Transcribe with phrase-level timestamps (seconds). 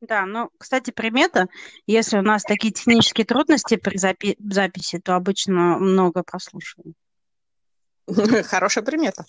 [0.00, 1.48] Да, ну, кстати, примета,
[1.86, 6.94] если у нас такие технические трудности при запи- записи, то обычно много прослушиваем.
[8.44, 9.24] Хорошая примета.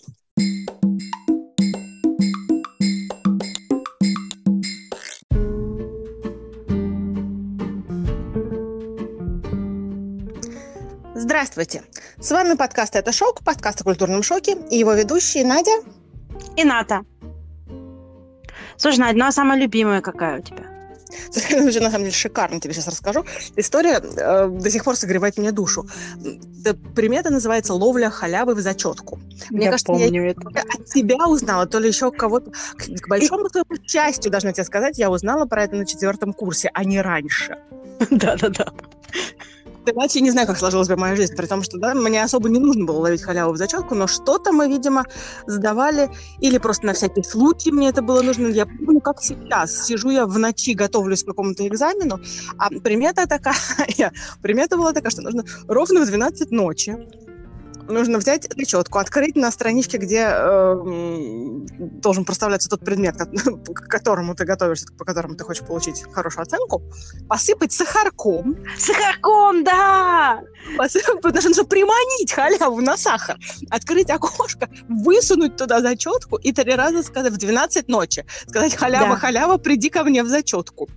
[11.14, 11.82] Здравствуйте!
[12.18, 15.82] С вами подкаст «Это шок», подкаст о культурном шоке, и его ведущие Надя
[16.56, 17.04] и Ната.
[18.82, 20.64] Слушай, Надя, ну а самая любимая какая у тебя?
[21.68, 23.24] Уже на самом деле шикарно тебе сейчас расскажу.
[23.54, 25.86] История э, до сих пор согревает мне душу.
[26.96, 29.20] Примета называется «Ловля халявы в зачетку».
[29.50, 30.40] Мне я кажется, помню я это.
[30.48, 32.50] от тебя узнала, то ли еще кого-то.
[32.50, 36.68] К, к большому своему счастью, должна тебе сказать, я узнала про это на четвертом курсе,
[36.74, 37.58] а не раньше.
[38.10, 38.72] Да-да-да.
[39.84, 42.58] Иначе не знаю, как сложилась бы моя жизнь, при том, что да, мне особо не
[42.58, 45.04] нужно было ловить халяву в зачетку, но что-то мы, видимо,
[45.46, 48.46] сдавали, или просто на всякий случай мне это было нужно.
[48.46, 49.86] Я помню, как сейчас.
[49.86, 52.20] Сижу я в ночи, готовлюсь к какому-то экзамену,
[52.58, 53.54] а примета такая,
[54.42, 56.96] примета была такая, что нужно ровно в 12 ночи
[57.92, 60.76] нужно взять зачетку, открыть на страничке, где э,
[61.78, 63.16] должен проставляться тот предмет,
[63.74, 66.82] к которому ты готовишься, по которому ты хочешь получить хорошую оценку,
[67.28, 68.56] посыпать сахарком.
[68.78, 70.42] Сахарком, да!
[70.76, 73.38] Посыпать, потому что нужно приманить халяву на сахар,
[73.70, 79.16] открыть окошко, высунуть туда зачетку и три раза сказать в 12 ночи, сказать халява, да.
[79.16, 80.88] халява, приди ко мне в зачетку.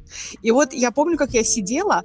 [0.42, 2.04] И вот я помню, как я сидела,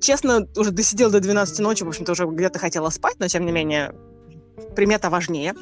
[0.00, 3.52] честно, уже досидел до 12 ночи, в общем-то, уже где-то хотела спать, но, тем не
[3.52, 3.94] менее,
[4.76, 5.54] примета важнее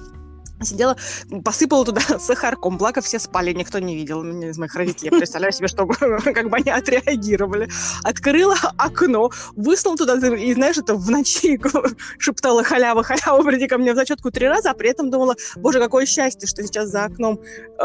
[0.65, 0.97] сидела,
[1.45, 5.11] посыпала туда сахарком, благо все спали, никто не видел ну, из моих родителей.
[5.13, 5.87] Я представляю себе, что
[6.35, 7.69] как бы они отреагировали.
[8.03, 11.61] Открыла окно, высунула туда, и знаешь, это в ночи
[12.19, 15.79] шептала халява, халява, приди ко мне в зачетку три раза, а при этом думала, боже,
[15.81, 17.41] какое счастье, что сейчас за окном
[17.79, 17.85] э,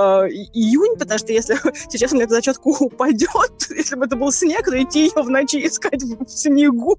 [0.53, 1.55] июнь, потому что если
[1.89, 5.30] сейчас у меня эта зачетку упадет, если бы это был снег, то идти ее в
[5.30, 6.98] ночи искать в снегу,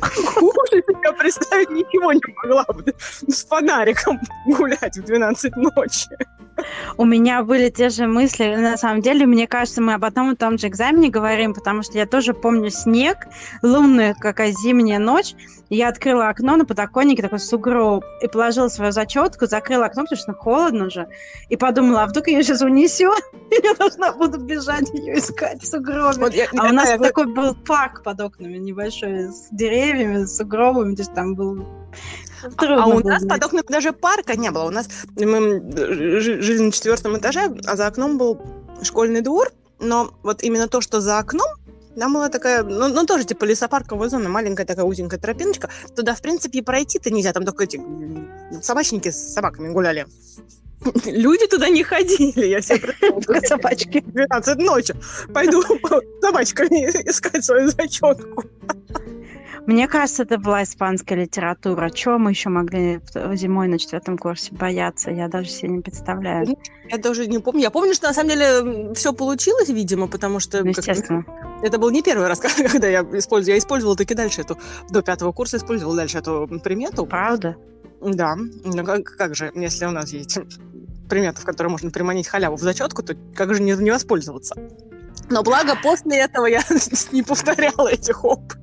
[0.00, 2.94] Хуже себя представить ничего не могла бы.
[2.98, 6.08] С фонариком гулять в 12 ночи.
[6.96, 8.54] У меня были те же мысли.
[8.56, 11.98] На самом деле, мне кажется, мы об одном и том же экзамене говорим, потому что
[11.98, 13.26] я тоже помню снег,
[13.62, 15.34] лунная какая зимняя ночь.
[15.68, 20.32] Я открыла окно на подоконнике, такой сугроб, и положила свою зачетку, закрыла окно, потому что
[20.32, 21.08] холодно же,
[21.48, 25.66] и подумала, а вдруг ее сейчас унесет, и я должна буду бежать ее искать в
[25.66, 26.20] сугробе.
[26.20, 29.85] Вот я, а я, у нас я, такой был парк под окнами небольшой, с деревьями,
[29.92, 31.66] с сугробами, то есть там был
[32.58, 34.64] Трудно а у нас под окнами даже парка не было.
[34.64, 35.60] У нас мы
[36.20, 38.40] жили на четвертом этаже, а за окном был
[38.82, 39.52] школьный двор.
[39.78, 41.48] Но вот именно то, что за окном,
[41.96, 45.70] там была такая, ну, ну тоже типа лесопарковая зона, маленькая такая узенькая тропиночка.
[45.94, 47.32] Туда, в принципе, пройти-то нельзя.
[47.32, 47.80] Там только эти
[48.62, 50.06] собачники с собаками гуляли.
[51.04, 53.42] Люди туда не ходили, я себе представляю.
[53.46, 54.00] Собачки.
[54.00, 54.94] 12 ночи.
[55.32, 55.62] Пойду
[56.20, 58.44] собачками искать свою зачетку.
[59.66, 61.90] Мне кажется, это была испанская литература.
[61.90, 63.00] Чего мы еще могли
[63.34, 65.10] зимой на четвертом курсе бояться?
[65.10, 66.46] Я даже себе не представляю.
[66.46, 67.62] Ну, я даже не помню.
[67.62, 70.62] Я помню, что на самом деле все получилось, видимо, потому что...
[70.62, 71.24] Ну, естественно.
[71.24, 73.54] Как, это был не первый раз, когда я использовала.
[73.54, 74.56] Я использовала таки дальше эту...
[74.88, 77.04] До пятого курса использовала дальше эту примету.
[77.04, 77.56] Правда?
[78.00, 78.36] Да.
[78.36, 80.38] Ну, как, как же, если у нас есть
[81.08, 84.54] примета, в которой можно приманить халяву в зачетку, то как же не, не воспользоваться?
[85.28, 86.62] Но благо после этого я
[87.12, 88.60] не повторяла этих опытов.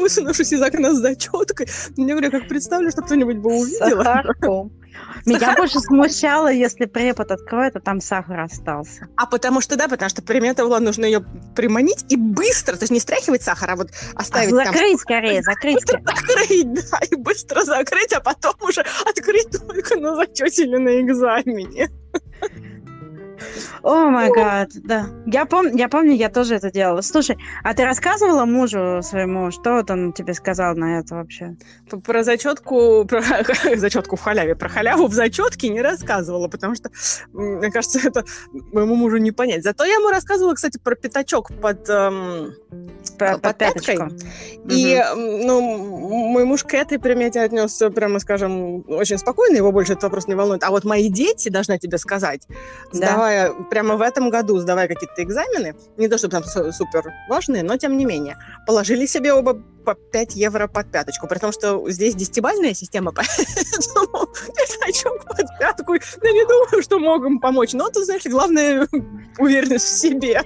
[0.00, 1.68] Высунувшись из окна с зачеткой.
[1.96, 4.02] Мне говорю, как представлю, что кто-нибудь бы увидел.
[4.02, 4.72] Сахарком.
[5.26, 9.08] Меня больше смущало, если препод откроет, а там сахар остался.
[9.16, 12.92] А потому что, да, потому что примета была, нужно ее приманить и быстро, то есть
[12.92, 14.98] не стряхивать сахар, а вот оставить а закрыть там...
[14.98, 15.80] скорее, закрыть.
[15.86, 21.90] Закрыть, да, и быстро закрыть, а потом уже открыть только на зачете или на экзамене.
[23.82, 25.06] О май гад, да.
[25.26, 27.00] Я, пом я помню, я тоже это делала.
[27.00, 31.56] Слушай, а ты рассказывала мужу своему, что вот он тебе сказал на это вообще?
[32.04, 33.22] Про зачетку, про
[33.76, 36.90] зачетку в халяве, про халяву в зачетке не рассказывала, потому что,
[37.32, 39.62] мне кажется, это моему мужу не понять.
[39.62, 42.54] Зато я ему рассказывала, кстати, про пятачок под, эм,
[43.18, 43.98] под, под пяткой.
[44.70, 50.04] И, ну, мой муж к этой примете отнесся, прямо скажем, очень спокойно, его больше этот
[50.04, 50.62] вопрос не волнует.
[50.62, 52.46] А вот мои дети, должна тебе сказать,
[52.92, 52.98] да.
[52.98, 53.37] сдавая
[53.70, 57.96] прямо в этом году, сдавая какие-то экзамены, не то чтобы там супер важные, но тем
[57.96, 58.36] не менее,
[58.66, 59.54] положили себе оба
[59.84, 63.12] по 5 евро под пяточку, при том, что здесь десятибальная система,
[64.80, 67.72] поэтому под пятку, я не думаю, что могут помочь.
[67.72, 68.86] Но тут, знаешь, главное
[69.38, 70.42] уверенность в себе.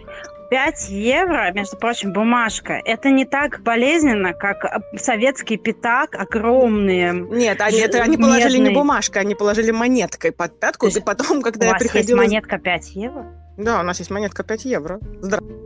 [0.52, 2.74] 5 евро, между прочим, бумажка.
[2.84, 7.14] Это не так болезненно, как советский пятак, огромные.
[7.14, 11.68] Нет, они, это, они положили не бумажкой, они положили монеткой под пятку, и потом, когда
[11.68, 12.20] я приходила...
[12.20, 13.32] есть монетка 5 евро?
[13.56, 15.00] Да, у нас есть монетка 5 евро.
[15.22, 15.58] Здравствуйте.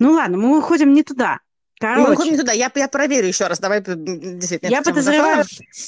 [0.00, 1.38] Ну ладно, мы уходим не туда.
[1.80, 2.52] Короче, мы уходим туда.
[2.52, 3.58] Я, я проверю еще раз.
[3.58, 4.70] Давай действительно.
[4.70, 5.44] Я подозреваю,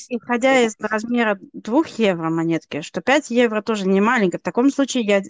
[0.09, 4.39] исходя из размера 2 евро монетки, что 5 евро тоже не маленько.
[4.39, 5.23] В таком случае я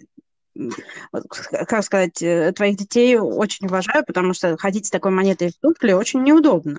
[1.66, 5.96] как сказать, э, твоих детей очень уважаю, потому что ходить с такой монетой в туфле
[5.96, 6.78] очень неудобно.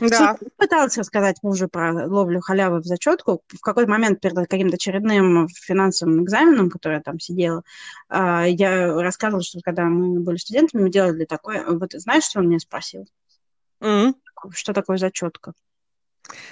[0.00, 0.36] Да.
[0.38, 3.42] Ты пыталась рассказать мужу про ловлю халявы в зачетку.
[3.48, 7.62] В какой-то момент перед каким-то очередным финансовым экзаменом, который я там сидела,
[8.08, 11.64] а, я рассказывала, что когда мы были студентами, мы делали такое.
[11.66, 13.06] Вот знаешь, что он меня спросил?
[13.80, 14.14] Mm.
[14.52, 15.52] Что такое зачетка?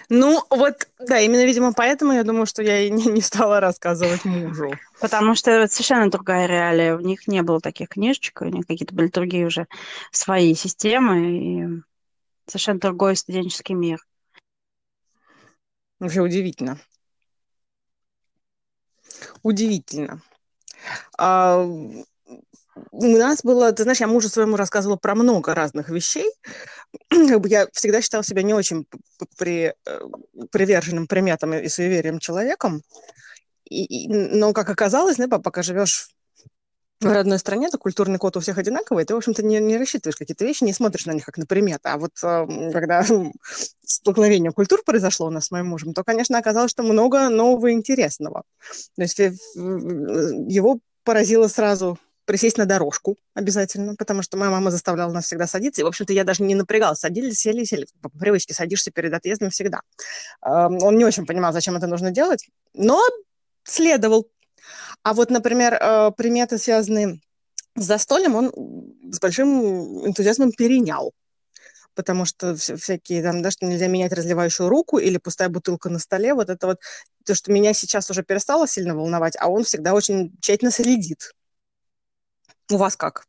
[0.08, 4.24] Ну, вот, да, именно, видимо, поэтому я думаю, что я и не, не стала рассказывать
[4.24, 4.72] мужу.
[5.00, 6.96] Потому что это совершенно другая реалия.
[6.96, 9.66] У них не было таких книжечек, у них какие-то были другие уже
[10.10, 11.82] свои системы.
[12.46, 14.04] Совершенно другой студенческий мир.
[15.98, 16.80] Вообще удивительно.
[19.42, 20.22] Удивительно.
[21.18, 21.96] А, у
[23.16, 26.30] нас было, ты знаешь, я мужу своему рассказывала про много разных вещей.
[27.10, 28.86] Я всегда считала себя не очень
[29.36, 30.00] при, э,
[30.50, 32.82] приверженным приметам и суеверием человеком.
[33.68, 36.10] И, и, но, как оказалось, да, пока живешь
[37.00, 40.16] в родной стране, то культурный код у всех одинаковый, ты, в общем-то, не, не рассчитываешь
[40.16, 41.88] какие-то вещи, не смотришь на них как на приметы.
[41.88, 43.04] А вот э, когда
[43.84, 48.42] столкновение культур произошло у нас с моим мужем, то, конечно, оказалось, что много нового интересного.
[48.96, 55.10] То есть э, его поразило сразу присесть на дорожку обязательно, потому что моя мама заставляла
[55.10, 57.00] нас всегда садиться, и, в общем-то, я даже не напрягалась.
[57.00, 57.86] Садились, сели, сели.
[58.02, 59.80] По привычке садишься перед отъездом всегда.
[60.42, 63.02] Он не очень понимал, зачем это нужно делать, но
[63.64, 64.28] следовал
[65.02, 67.20] а вот, например, э, приметы, связанные
[67.76, 68.52] с застольем, он
[69.12, 71.12] с большим энтузиазмом перенял.
[71.94, 76.34] Потому что всякие там, да, что нельзя менять разливающую руку или пустая бутылка на столе,
[76.34, 76.78] вот это вот
[77.24, 81.32] то, что меня сейчас уже перестало сильно волновать, а он всегда очень тщательно следит.
[82.70, 83.24] У вас как?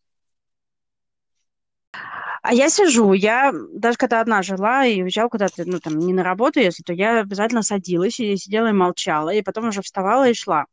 [2.42, 6.24] А я сижу, я даже когда одна жила и уезжала куда-то, ну, там, не на
[6.24, 10.34] работу, если, то я обязательно садилась и сидела и молчала, и потом уже вставала и
[10.34, 10.66] шла.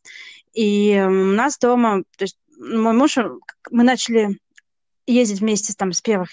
[0.55, 3.19] И у нас дома, то есть мой муж,
[3.71, 4.39] мы начали
[5.07, 6.31] ездить вместе там с первых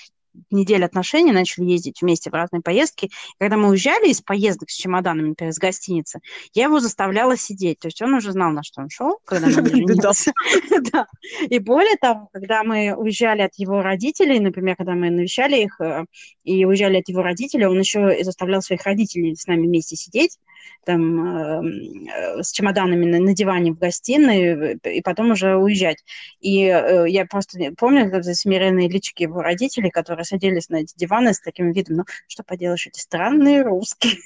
[0.52, 3.10] недель отношений, начали ездить вместе в разные поездки.
[3.40, 6.20] Когда мы уезжали из поездок с чемоданами, например, из гостиницы,
[6.54, 7.80] я его заставляла сидеть.
[7.80, 10.32] То есть он уже знал, на что он шел, когда мы женился.
[10.92, 11.08] да.
[11.50, 16.06] И более того, когда мы уезжали от его родителей, например, когда мы навещали их э,
[16.44, 20.38] и уезжали от его родителей, он еще и заставлял своих родителей с нами вместе сидеть,
[20.86, 26.04] там, эм, э, с чемоданами на, на диване в гостиной, и потом уже уезжать.
[26.40, 31.40] И э, я просто помню, смиренные личики его родителей, которые садились на эти диваны с
[31.40, 34.18] таким видом, ну, что поделаешь, эти странные русские.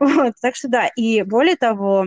[0.00, 2.06] Вот, так что да, и более того,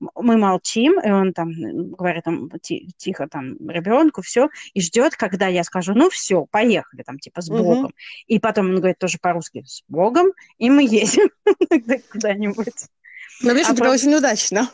[0.00, 1.52] мы молчим, и он там
[1.92, 2.50] говорит там
[2.96, 7.48] тихо там ребенку, все, и ждет, когда я скажу, ну все, поехали там типа с
[7.48, 7.92] Богом.
[8.26, 11.30] И потом он говорит тоже по-русски с Богом, и мы едем
[12.10, 12.86] куда-нибудь.
[13.42, 14.68] Ну, видишь, а тебя очень удачно.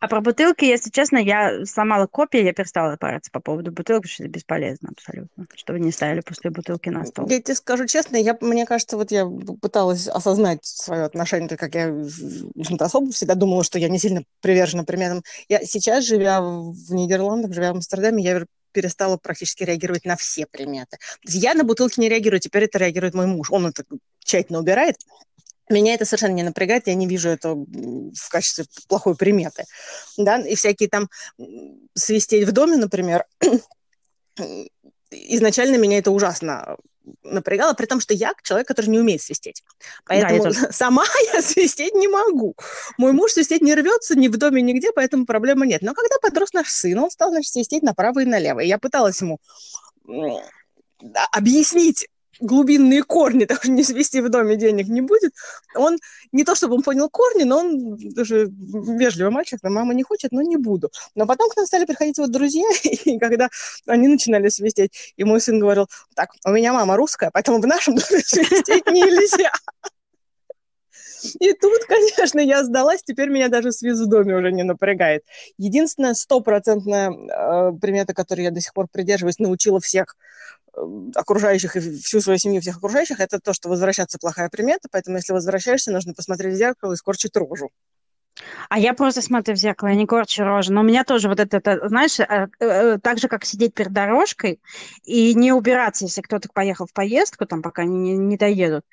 [0.00, 4.12] А про бутылки, если честно, я сломала копии, я перестала париться по поводу бутылок, потому
[4.12, 7.28] что это бесполезно абсолютно, чтобы не ставили пустые бутылки на стол.
[7.28, 9.26] Я тебе скажу честно, я, мне кажется, вот я
[9.60, 11.94] пыталась осознать свое отношение, так как я,
[12.80, 15.22] особо всегда думала, что я не сильно привержена примерам.
[15.48, 20.98] Я сейчас, живя в Нидерландах, живя в Амстердаме, я перестала практически реагировать на все приметы.
[21.24, 23.50] Я на бутылки не реагирую, теперь это реагирует мой муж.
[23.50, 23.84] Он это
[24.18, 24.96] тщательно убирает.
[25.70, 29.64] Меня это совершенно не напрягает, я не вижу это в качестве плохой приметы.
[30.18, 30.38] Да?
[30.40, 31.08] И всякие там
[31.94, 33.24] свистеть в доме, например,
[35.10, 36.76] изначально меня это ужасно
[37.22, 39.62] напрягало, при том, что я человек, который не умеет свистеть.
[40.06, 41.04] Поэтому да, сама
[41.34, 42.54] я свистеть не могу.
[42.98, 45.82] Мой муж свистеть не рвется ни в доме, нигде, поэтому проблемы нет.
[45.82, 48.60] Но когда подрос наш сын, он стал, значит, свистеть направо и налево.
[48.60, 49.38] И я пыталась ему
[51.32, 52.08] объяснить,
[52.40, 55.32] глубинные корни, так не свести в доме денег не будет.
[55.74, 55.98] Он
[56.32, 60.32] не то чтобы он понял корни, но он даже вежливый мальчик, но мама не хочет,
[60.32, 60.90] но не буду.
[61.14, 63.48] Но потом к нам стали приходить вот друзья, и когда
[63.86, 67.94] они начинали свистеть, и мой сын говорил, так, у меня мама русская, поэтому в нашем
[67.94, 69.52] доме свистеть нельзя.
[71.40, 75.24] И тут, конечно, я сдалась, теперь меня даже свиз в доме уже не напрягает.
[75.58, 80.16] Единственная стопроцентная э, примета, которой я до сих пор придерживаюсь, научила всех
[80.76, 80.80] э,
[81.14, 85.32] окружающих и всю свою семью всех окружающих, это то, что возвращаться плохая примета, поэтому если
[85.32, 87.70] возвращаешься, нужно посмотреть в зеркало и скорчить рожу.
[88.68, 90.72] А я просто смотрю в зеркало, я не корчу рожу.
[90.72, 93.92] Но у меня тоже вот это, это знаешь, э, э, так же, как сидеть перед
[93.92, 94.60] дорожкой
[95.04, 98.84] и не убираться, если кто-то поехал в поездку, там, пока они не, не доедут,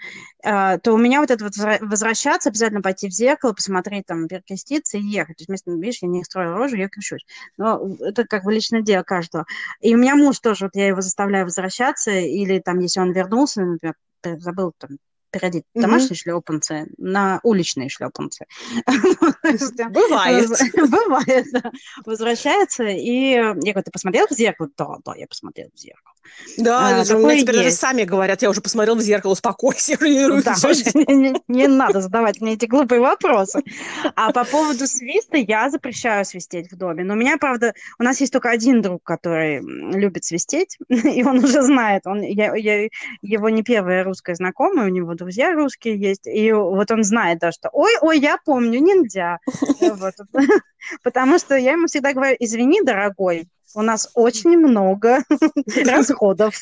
[0.44, 4.98] э, то у меня вот это вот возвращаться, обязательно пойти в зеркало, посмотреть, там, перекреститься
[4.98, 5.38] и ехать.
[5.38, 7.26] То есть, вместо, видишь, я не строю рожу, я крещусь.
[7.58, 9.46] Но это как бы личное дело каждого.
[9.80, 13.62] И у меня муж тоже, вот я его заставляю возвращаться, или там, если он вернулся,
[13.62, 13.96] например,
[14.40, 14.98] забыл там
[15.32, 15.82] переодеть mm-hmm.
[15.82, 18.46] домашние шлепанцы на уличные шлепанцы.
[18.86, 20.50] Бывает.
[20.76, 21.72] Бывает, да.
[22.06, 24.70] Возвращается, и я говорю, ты посмотрел в зеркало?
[24.78, 26.14] Да, да, я посмотрел в зеркало.
[26.58, 29.98] Да, а, мне теперь даже сами говорят, я уже посмотрел в зеркало, успокойся.
[30.00, 30.06] Да,
[31.14, 33.62] не, не надо задавать мне эти глупые вопросы.
[34.16, 37.04] А по поводу свиста я запрещаю свистеть в доме.
[37.04, 41.44] Но у меня, правда, у нас есть только один друг, который любит свистеть, и он
[41.44, 42.06] уже знает.
[42.06, 42.88] Он, я, я,
[43.22, 47.52] его не первая русская знакомая, у него друзья русские есть, и вот он знает, да,
[47.52, 49.40] что ой, ой, я помню, нельзя.
[51.04, 55.24] Потому что я ему всегда говорю, извини, дорогой, у нас очень много
[55.86, 56.62] расходов.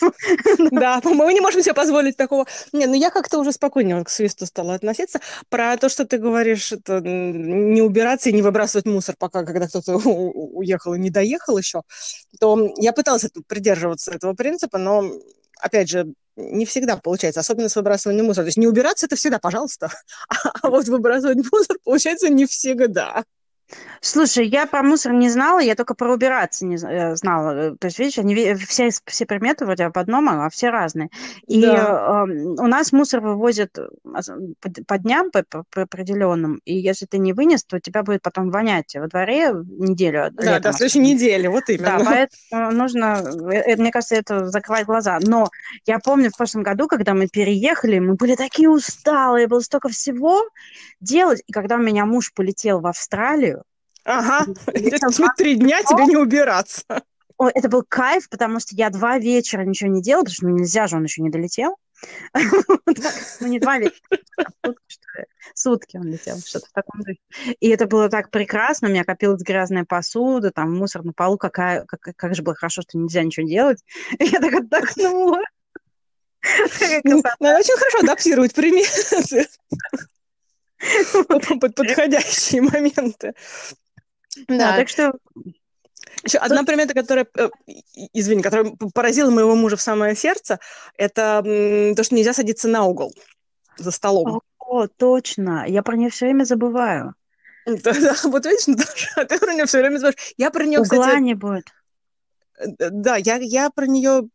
[0.71, 2.45] Да, мы не можем себе позволить такого.
[2.73, 5.19] Не, ну я как-то уже спокойнее к свисту стала относиться.
[5.49, 9.97] Про то, что ты говоришь, это не убираться и не выбрасывать мусор, пока когда кто-то
[9.97, 11.83] уехал и не доехал еще,
[12.39, 15.03] то я пыталась придерживаться этого принципа, но,
[15.59, 18.45] опять же, не всегда получается, особенно с выбрасыванием мусора.
[18.45, 19.91] То есть не убираться это всегда, пожалуйста,
[20.61, 23.23] а вот выбрасывать мусор получается не всегда.
[24.01, 27.75] Слушай, я про мусор не знала, я только про убираться не э, знала.
[27.77, 31.09] То есть, видишь, они все, все приметы вроде об одном, а все разные.
[31.47, 32.25] И да.
[32.27, 37.33] э, у нас мусор вывозят по, по дням, по, по определенным, и если ты не
[37.33, 40.29] вынес, то тебя будет потом вонять во дворе неделю.
[40.31, 41.97] Да, до следующей недели, вот именно.
[41.99, 43.21] Да, поэтому нужно,
[43.51, 45.19] э, мне кажется, это закрывать глаза.
[45.21, 45.49] Но
[45.85, 50.41] я помню в прошлом году, когда мы переехали, мы были такие усталые, было столько всего
[51.01, 53.58] делать, и когда у меня муж полетел в Австралию,
[54.06, 54.46] Ага,
[55.38, 56.84] три дня тебе не убираться.
[57.39, 60.88] Это был кайф, потому что я два вечера ничего не делала, потому что ну, нельзя
[60.88, 61.77] же, он еще не долетел.
[63.41, 64.20] Ну, не два вечера,
[64.63, 64.70] а
[65.53, 67.20] сутки он летел, что-то в таком духе.
[67.60, 71.86] И это было так прекрасно, у меня копилась грязная посуда, там мусор на полу, какая,
[71.86, 73.84] как, же было хорошо, что нельзя ничего делать.
[74.20, 75.41] Я так отдохнула.
[77.03, 79.48] Ну, надо очень хорошо адаптировать приметы
[81.60, 83.34] под подходящие моменты.
[84.48, 85.13] Да, так что...
[86.24, 87.50] Еще одна примета, которая, э,
[88.13, 90.60] извини, которая поразила моего мужа в самое сердце,
[90.98, 91.41] это
[91.96, 93.13] то, что нельзя садиться на угол
[93.77, 94.41] за столом.
[94.60, 95.65] О, точно.
[95.67, 97.15] Я про нее все время забываю.
[97.65, 100.34] Да, да, вот видишь, Наташа, ты про нее все время забываешь.
[100.38, 101.22] Я про нее, Угла кстати...
[101.22, 101.65] не будет.
[102.58, 104.29] Э, да, я, я про нее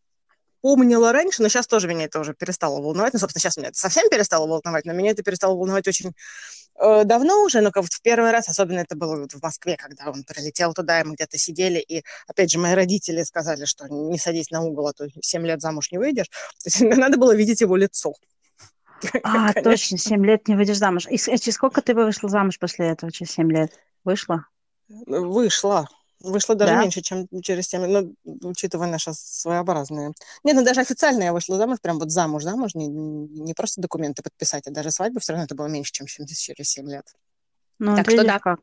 [0.64, 3.12] помнила раньше, но сейчас тоже меня это уже перестало волновать.
[3.12, 6.14] Ну, собственно, сейчас меня это совсем перестало волновать, но меня это перестало волновать очень
[6.80, 10.10] э, давно уже, но как в первый раз, особенно это было вот в Москве, когда
[10.10, 14.16] он прилетел туда, и мы где-то сидели, и, опять же, мои родители сказали, что не
[14.16, 16.30] садись на угол, а то 7 лет замуж не выйдешь.
[16.64, 18.14] То есть надо было видеть его лицо.
[19.22, 21.06] А, точно, 7 лет не выйдешь замуж.
[21.10, 23.78] И через сколько ты вышла замуж после этого, через 7 лет?
[24.02, 24.46] Вышла?
[24.88, 25.88] Вышла.
[26.20, 26.80] Вышла даже да?
[26.80, 28.14] меньше, чем через 7 ну,
[28.48, 30.12] учитывая наши своеобразные.
[30.42, 34.22] Нет, ну даже официально я вышла замуж, прям вот замуж, замуж, не, не просто документы
[34.22, 37.06] подписать, а даже свадьба все равно это было меньше, чем через 7 лет.
[37.78, 38.38] Ну, так что да.
[38.38, 38.60] Как.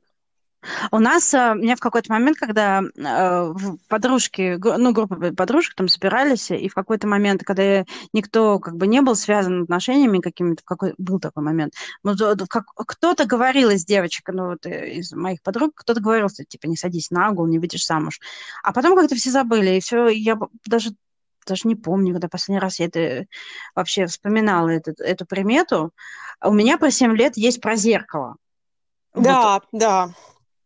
[0.92, 3.54] У нас, э, меня в какой-то момент, когда э,
[3.88, 9.02] подружки, ну, группа подружек там собирались, и в какой-то момент, когда никто как бы не
[9.02, 11.74] был связан отношениями какими-то, какой был такой момент,
[12.50, 16.68] как, кто-то говорил из девочек, ну, вот э, из моих подруг, кто-то говорил, что, типа,
[16.68, 18.20] не садись на угол, не видишь замуж.
[18.64, 20.92] А потом как-то все забыли, и все, я даже
[21.48, 23.26] даже не помню, когда последний раз я это
[23.74, 25.92] вообще вспоминала, эту, эту примету.
[26.40, 28.36] У меня про 7 лет есть про зеркало.
[29.16, 29.64] Да, вот.
[29.72, 30.14] да.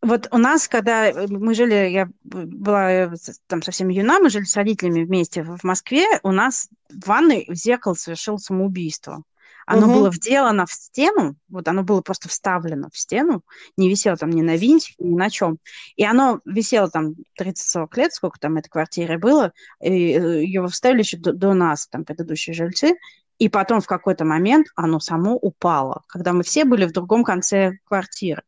[0.06, 3.10] Вот у нас, когда э, мы жили, я была э,
[3.48, 7.94] там совсем юна, мы жили с родителями вместе в Москве, у нас в ванной зеркало
[7.94, 9.24] совершил самоубийство.
[9.66, 9.94] Оно угу.
[9.94, 13.42] было вделано в стену, вот оно было просто вставлено в стену,
[13.76, 15.58] не висело там ни на винтике, ни на чем.
[15.96, 21.00] И оно висело там 30-40 лет, сколько там этой квартире было, и э, его вставили
[21.00, 22.94] еще до, до нас, там, предыдущие жильцы,
[23.38, 27.78] и потом в какой-то момент оно само упало, когда мы все были в другом конце
[27.84, 28.42] квартиры.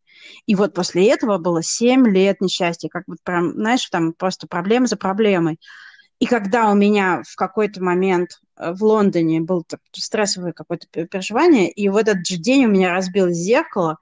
[0.47, 4.87] И вот после этого было 7 лет несчастья, как вот прям, знаешь, там просто проблема
[4.87, 5.59] за проблемой.
[6.19, 11.89] И когда у меня в какой-то момент э, в Лондоне был стрессовое какое-то переживание, и
[11.89, 13.99] в этот же день у меня разбилось зеркало,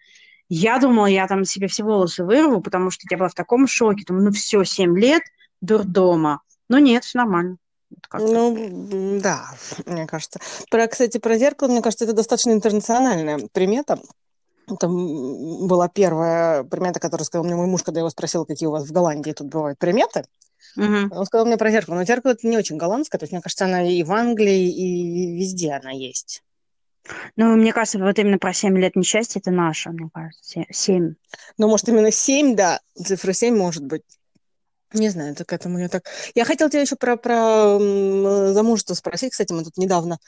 [0.49, 4.04] я думала, я там себе все волосы вырву, потому что я была в таком шоке.
[4.06, 5.23] Думаю, ну все, 7 лет
[5.61, 6.40] дурдома.
[6.68, 7.56] Но нет, все нормально.
[8.12, 9.50] Ну, да,
[9.87, 10.40] мне кажется.
[10.70, 13.99] Про, кстати, про зеркало, мне кажется, это достаточно интернациональная примета.
[14.68, 18.73] Это была первая примета, которую сказал мне мой муж, когда я его спросила, какие у
[18.73, 20.25] вас в Голландии тут бывают приметы.
[20.76, 21.14] Угу.
[21.16, 21.94] Он сказал мне про зеркало.
[21.94, 23.18] Но зеркало это не очень голландское.
[23.18, 26.42] То есть, мне кажется, она и в Англии, и везде она есть.
[27.37, 30.64] Ну, мне кажется, вот именно про 7 лет несчастья это наша, мне кажется.
[30.70, 31.14] 7.
[31.58, 32.80] Ну, может, именно 7, да.
[32.96, 34.02] Цифра 7 может быть.
[34.92, 36.04] Не знаю, так к этому я так...
[36.35, 37.78] Я хотела тебя еще про, про
[38.52, 39.32] замужество спросить.
[39.32, 40.18] Кстати, мы тут недавно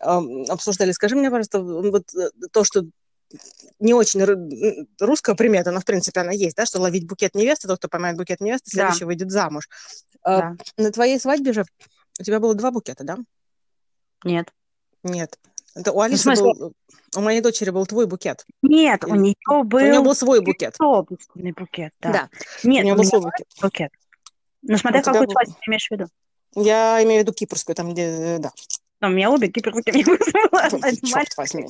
[0.00, 0.04] э,
[0.48, 0.92] обсуждали.
[0.92, 2.84] Скажи мне, пожалуйста, вот э, то, что
[3.80, 4.24] не очень
[5.00, 8.16] русская примета, но, в принципе, она есть, да, что ловить букет невесты, тот, кто поймает
[8.16, 9.06] букет невесты, следующий да.
[9.06, 9.68] выйдет замуж.
[10.22, 10.56] А, да.
[10.76, 11.64] На твоей свадьбе же
[12.18, 13.18] у тебя было два букета, да?
[14.24, 14.52] Нет.
[15.02, 15.38] Нет.
[15.74, 16.72] Это у Алисы ну, был...
[17.16, 18.44] У моей дочери был твой букет.
[18.62, 19.12] Нет, Или...
[19.12, 19.78] у нее был...
[19.78, 20.76] У нее был свой букет.
[20.76, 22.12] Собственный букет, да.
[22.12, 22.30] да.
[22.62, 23.46] Нет, у нее был свой букет.
[23.60, 23.92] букет.
[24.62, 26.06] Ну, смотря а какую свадьбу ты имеешь в виду.
[26.56, 28.50] Я имею в виду кипрскую, там, где, да.
[29.00, 30.20] Но у меня обе не было.
[31.02, 31.66] Черт возьми.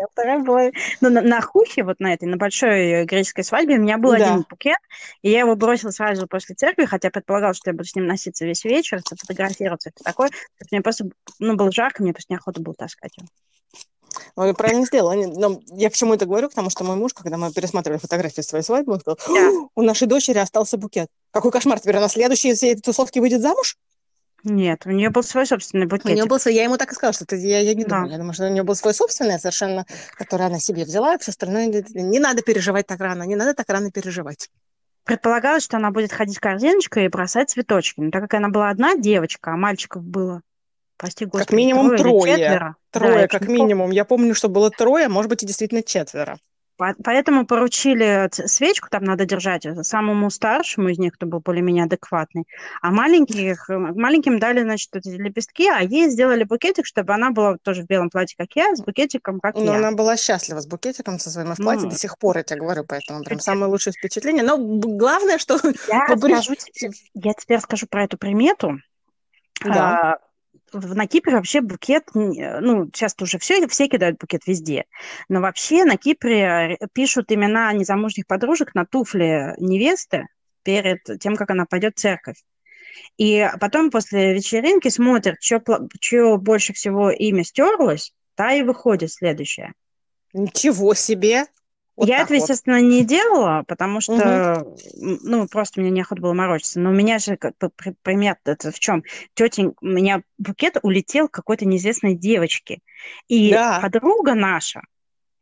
[0.00, 0.70] А вторая была...
[1.00, 4.16] Ну, на, на Хухе, вот на этой, на большой греческой свадьбе, у меня был да.
[4.16, 4.78] один букет,
[5.22, 8.44] и я его бросила сразу после церкви, хотя предполагала, что я буду с ним носиться
[8.44, 10.30] весь вечер, фотографироваться, это такое.
[10.70, 11.06] Мне просто,
[11.38, 13.28] ну, было жарко, мне просто неохота было таскать его.
[14.36, 15.14] Ну, я правильно сделала.
[15.14, 16.48] Но я почему это говорю?
[16.48, 19.68] Потому что мой муж, когда мы пересматривали фотографии своей свадьбы, он сказал, да.
[19.74, 21.08] у нашей дочери остался букет.
[21.30, 23.76] Какой кошмар, теперь она следующей всей этой тусовки выйдет замуж?
[24.44, 26.06] Нет, у нее был свой собственный букет.
[26.06, 27.96] У нее был свой, я ему так и сказала, что это, я, я не да.
[27.96, 28.10] думаю.
[28.10, 31.30] Я думаю, что у нее был свой собственный, совершенно, который она себе взяла, и все
[31.30, 34.50] остальное не надо переживать так рано, не надо так рано переживать.
[35.04, 38.00] Предполагалось, что она будет ходить корзиночкой и бросать цветочки.
[38.00, 40.42] Но так как она была одна девочка, а мальчиков было
[41.02, 42.36] Прости, господи, как минимум трое.
[42.36, 43.90] Трое, трое да, как минимум.
[43.90, 46.38] Я помню, что было трое, а может быть и действительно четверо.
[47.04, 52.46] Поэтому поручили свечку, там надо держать самому старшему из них, кто был более-менее адекватный.
[52.80, 57.82] А маленьких, маленьким дали, значит, эти лепестки, а ей сделали букетик, чтобы она была тоже
[57.82, 59.76] в белом платье, как я, с букетиком, как Но я.
[59.76, 62.60] она была счастлива с букетиком, со своим в платье ну, до сих пор, я тебе
[62.60, 64.42] говорю, поэтому прям самое лучшее впечатление.
[64.42, 65.58] Но главное, что...
[65.88, 66.54] Я, скажу
[67.14, 68.78] я теперь расскажу про эту примету.
[69.64, 70.12] Да.
[70.12, 70.18] А,
[70.72, 74.84] на Кипре вообще букет, ну, часто уже все, все кидают букет везде,
[75.28, 80.26] но вообще на Кипре пишут имена незамужних подружек на туфли невесты
[80.62, 82.36] перед тем, как она пойдет в церковь.
[83.16, 89.72] И потом после вечеринки смотрят, что больше всего имя стерлось, та и выходит следующая.
[90.32, 91.46] Ничего себе!
[91.96, 92.40] Вот я это, вот.
[92.40, 94.76] естественно, не делала, потому что, угу.
[95.22, 96.80] ну, просто мне неохота было морочиться.
[96.80, 97.54] Но у меня же как
[98.02, 99.04] пример это в чем?
[99.34, 102.80] Тетень, у меня букет улетел какой-то неизвестной девочке.
[103.28, 103.78] И да.
[103.80, 104.80] подруга наша,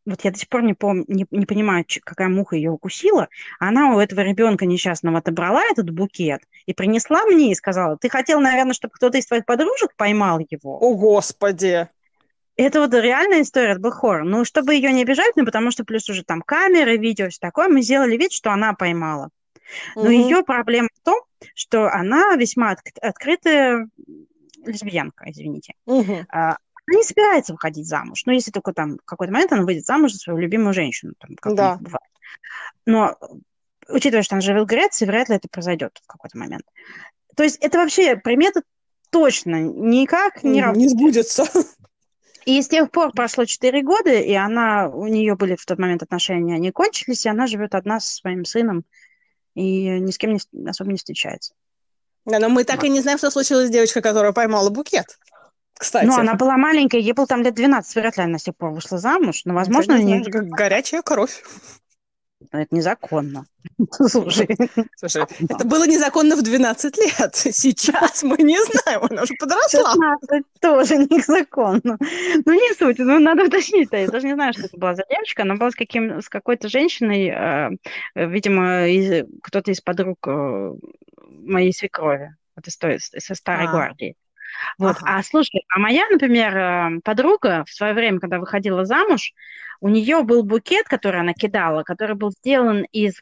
[0.06, 3.94] вот я до сих пор не, помню, не, не понимаю, какая муха ее укусила, она
[3.94, 8.74] у этого ребенка несчастного отобрала этот букет и принесла мне и сказала, ты хотел, наверное,
[8.74, 10.78] чтобы кто-то из твоих подружек поймал его?
[10.78, 11.88] О, Господи!
[12.60, 14.24] Это вот реальная история, это был хоррор.
[14.24, 17.68] Ну, чтобы ее не обижать, ну, потому что плюс уже там камеры, видео, все такое,
[17.68, 19.30] мы сделали вид, что она поймала.
[19.94, 20.10] Но угу.
[20.10, 21.20] ее проблема в том,
[21.54, 23.88] что она весьма от, открытая
[24.64, 25.74] лесбиянка, извините.
[25.86, 26.26] Угу.
[26.28, 28.24] А, она не собирается выходить замуж.
[28.26, 31.36] Ну, если только там в какой-то момент она выйдет замуж за свою любимую женщину, там,
[31.36, 31.76] как да.
[31.80, 32.10] бывает.
[32.84, 33.16] Но
[33.88, 36.64] учитывая, что она живет в Греции, вряд ли это произойдет в какой-то момент.
[37.36, 38.62] То есть это вообще примета
[39.10, 41.44] точно никак не, не сбудется.
[42.46, 46.02] И с тех пор прошло 4 года, и она, у нее были в тот момент
[46.02, 48.84] отношения, они кончились, и она живет одна со своим сыном
[49.54, 51.54] и ни с кем не, особо не встречается.
[52.24, 55.18] Да, но мы так и не знаем, что случилось с девочкой, которая поймала букет.
[55.74, 56.04] Кстати.
[56.04, 58.70] Ну, она была маленькая, ей было там лет 12, вряд ли она с тех пор
[58.72, 60.22] вышла замуж, но, возможно, у нее...
[60.22, 61.42] Горячая кровь.
[62.52, 63.44] Но это незаконно.
[63.90, 64.48] Слушай.
[64.96, 67.34] Слушай, это было незаконно в 12 лет.
[67.34, 69.92] Сейчас мы не знаем, она уже подросла.
[69.92, 71.98] 16 тоже незаконно.
[72.00, 73.88] Ну, не суть, ну, надо уточнить.
[73.92, 75.42] Я даже не знаю, что это была за девочка.
[75.42, 77.70] Она была с, каким, с какой-то женщиной, э,
[78.14, 80.74] видимо, из, кто-то из подруг э,
[81.28, 83.70] моей свекрови, вот из той, со старой а.
[83.70, 84.16] гвардии.
[84.78, 84.96] Вот.
[85.00, 85.18] Ага.
[85.18, 89.32] А слушай, а моя, например, э, подруга в свое время, когда выходила замуж,
[89.80, 93.14] у нее был букет, который она кидала, который был сделан из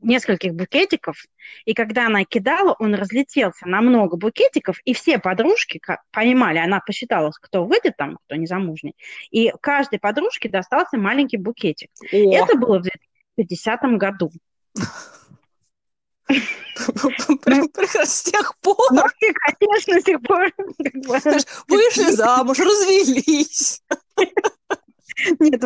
[0.00, 1.26] нескольких букетиков,
[1.64, 7.30] и когда она кидала, он разлетелся на много букетиков, и все подружки понимали, она посчитала,
[7.40, 8.94] кто выйдет там, кто незамужний,
[9.30, 11.90] и каждой подружке достался маленький букетик.
[12.12, 12.34] О.
[12.34, 12.82] Это было в
[13.36, 14.30] 2010 году.
[18.04, 18.76] С тех пор.
[18.90, 19.02] Ну,
[19.58, 20.52] конечно, с тех пор.
[21.68, 23.82] Вышли замуж, развелись.
[25.38, 25.62] Нет,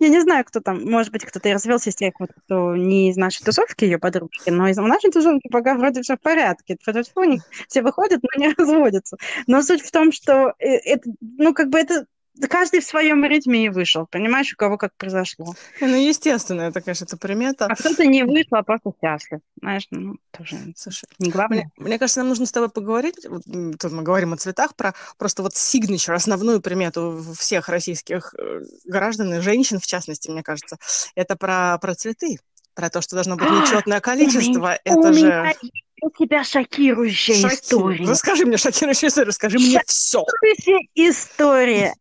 [0.00, 3.10] я не знаю, кто там, может быть, кто-то и развелся из тех, вот, кто не
[3.10, 6.76] из нашей тусовки, ее подружки, но из нашей тусовки пока вроде все в порядке.
[7.14, 9.16] У них все выходят, но не разводятся.
[9.46, 12.06] Но суть в том, что э, это, ну, как бы это
[12.48, 14.06] каждый в своем ритме и вышел.
[14.06, 15.54] Понимаешь, у кого как произошло.
[15.80, 17.66] Ну, естественно, это, конечно, это примета.
[17.66, 19.40] А кто-то не вышел, а просто счастлив.
[19.60, 21.70] Знаешь, ну, тоже Слушай, не главное.
[21.76, 23.26] Мне, мне кажется, нам нужно с тобой поговорить.
[23.28, 28.62] Вот, тут мы говорим о цветах, про просто вот signature, основную примету всех российских э,
[28.84, 30.78] граждан и женщин, в частности, мне кажется.
[31.14, 32.38] Это про, про цветы.
[32.74, 34.78] Про то, что должно быть нечетное количество.
[34.84, 35.54] это же
[36.02, 37.54] у тебя шокирующая Шоки...
[37.54, 38.06] история.
[38.06, 40.24] Расскажи мне шокирующую историю, расскажи мне все.
[40.24, 41.94] Шокирующая история.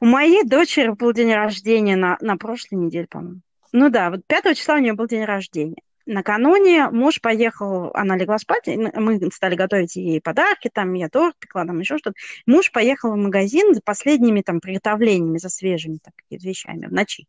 [0.00, 3.40] У моей дочери был день рождения на, на прошлой неделе, по-моему.
[3.72, 5.82] Ну да, вот 5 числа у нее был день рождения.
[6.06, 11.64] Накануне муж поехал, она легла спать, мы стали готовить ей подарки, там я торт пекла,
[11.64, 12.16] там еще что-то.
[12.46, 17.26] Муж поехал в магазин за последними там приготовлениями, за свежими так, вещами в ночи.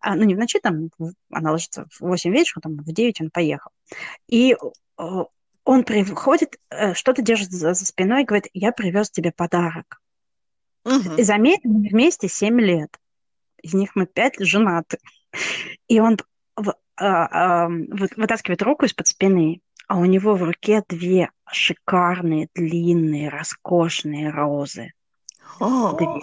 [0.00, 0.90] А, ну, не в ночи, там
[1.30, 3.70] она ложится в 8 вечера, там в 9 он поехал.
[4.26, 4.56] И
[4.98, 5.02] э,
[5.62, 10.00] он приходит, э, что-то держит за, за спиной и говорит, я привез тебе подарок.
[10.88, 11.16] Угу.
[11.16, 12.98] И заметь, вместе 7 лет.
[13.62, 14.98] Из них мы 5 женаты.
[15.88, 16.16] И он
[16.56, 24.30] а, а, вытаскивает руку из-под спины, а у него в руке две шикарные, длинные, роскошные
[24.30, 24.92] розы.
[25.60, 26.22] Две.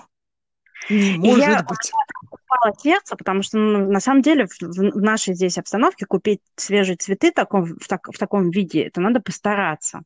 [0.90, 1.92] Не может я быть.
[2.30, 6.96] упало сердце, потому что ну, на самом деле в, в нашей здесь обстановке купить свежие
[6.98, 10.04] цветы таком, в, так, в таком виде, это надо постараться.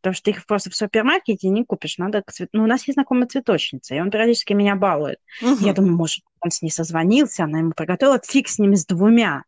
[0.00, 1.98] Потому что ты их просто в супермаркете не купишь.
[1.98, 2.50] Надо к цвет...
[2.52, 5.18] Ну, у нас есть знакомая цветочница, и он периодически меня балует.
[5.42, 5.56] Угу.
[5.60, 9.44] Я думаю, может, он с ней созвонился, она ему приготовила фиг с ними с двумя.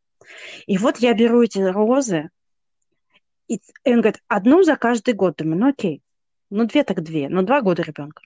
[0.67, 2.31] И вот я беру эти розы,
[3.49, 5.37] и, и он говорит, одну за каждый год.
[5.37, 6.03] Думаю, ну окей,
[6.51, 8.23] ну две так две, ну два года ребенка.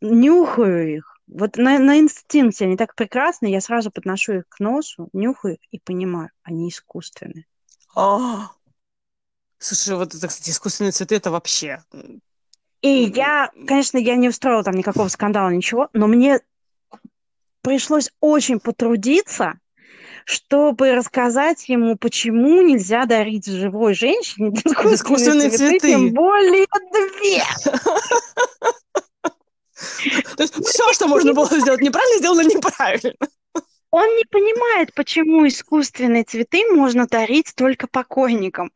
[0.00, 5.08] Нюхаю их, вот на, на инстинкте они так прекрасны, я сразу подношу их к носу,
[5.12, 7.46] нюхаю и понимаю, они искусственные.
[7.94, 8.50] А,
[9.60, 11.82] слушай, вот это, кстати, искусственные цветы это вообще.
[12.82, 16.40] И я, конечно, я не устроила там никакого скандала, ничего, но мне
[17.62, 19.58] пришлось очень потрудиться,
[20.24, 27.42] чтобы рассказать ему, почему нельзя дарить живой женщине искусственные, искусственные цветы, цветы, тем более две.
[30.36, 33.14] То есть все, что можно было сделать неправильно, сделано неправильно.
[33.90, 38.70] Он не понимает, почему искусственные цветы можно дарить только покойникам.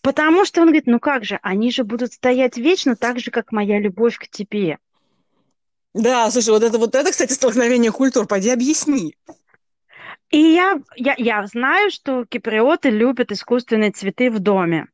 [0.00, 3.52] Потому что он говорит, ну как же, они же будут стоять вечно так же, как
[3.52, 4.78] моя любовь к тебе.
[5.94, 9.16] Да, слушай, вот это, вот это, кстати, столкновение культур, пойди объясни.
[10.30, 14.88] И я, я, я знаю, что киприоты любят искусственные цветы в доме.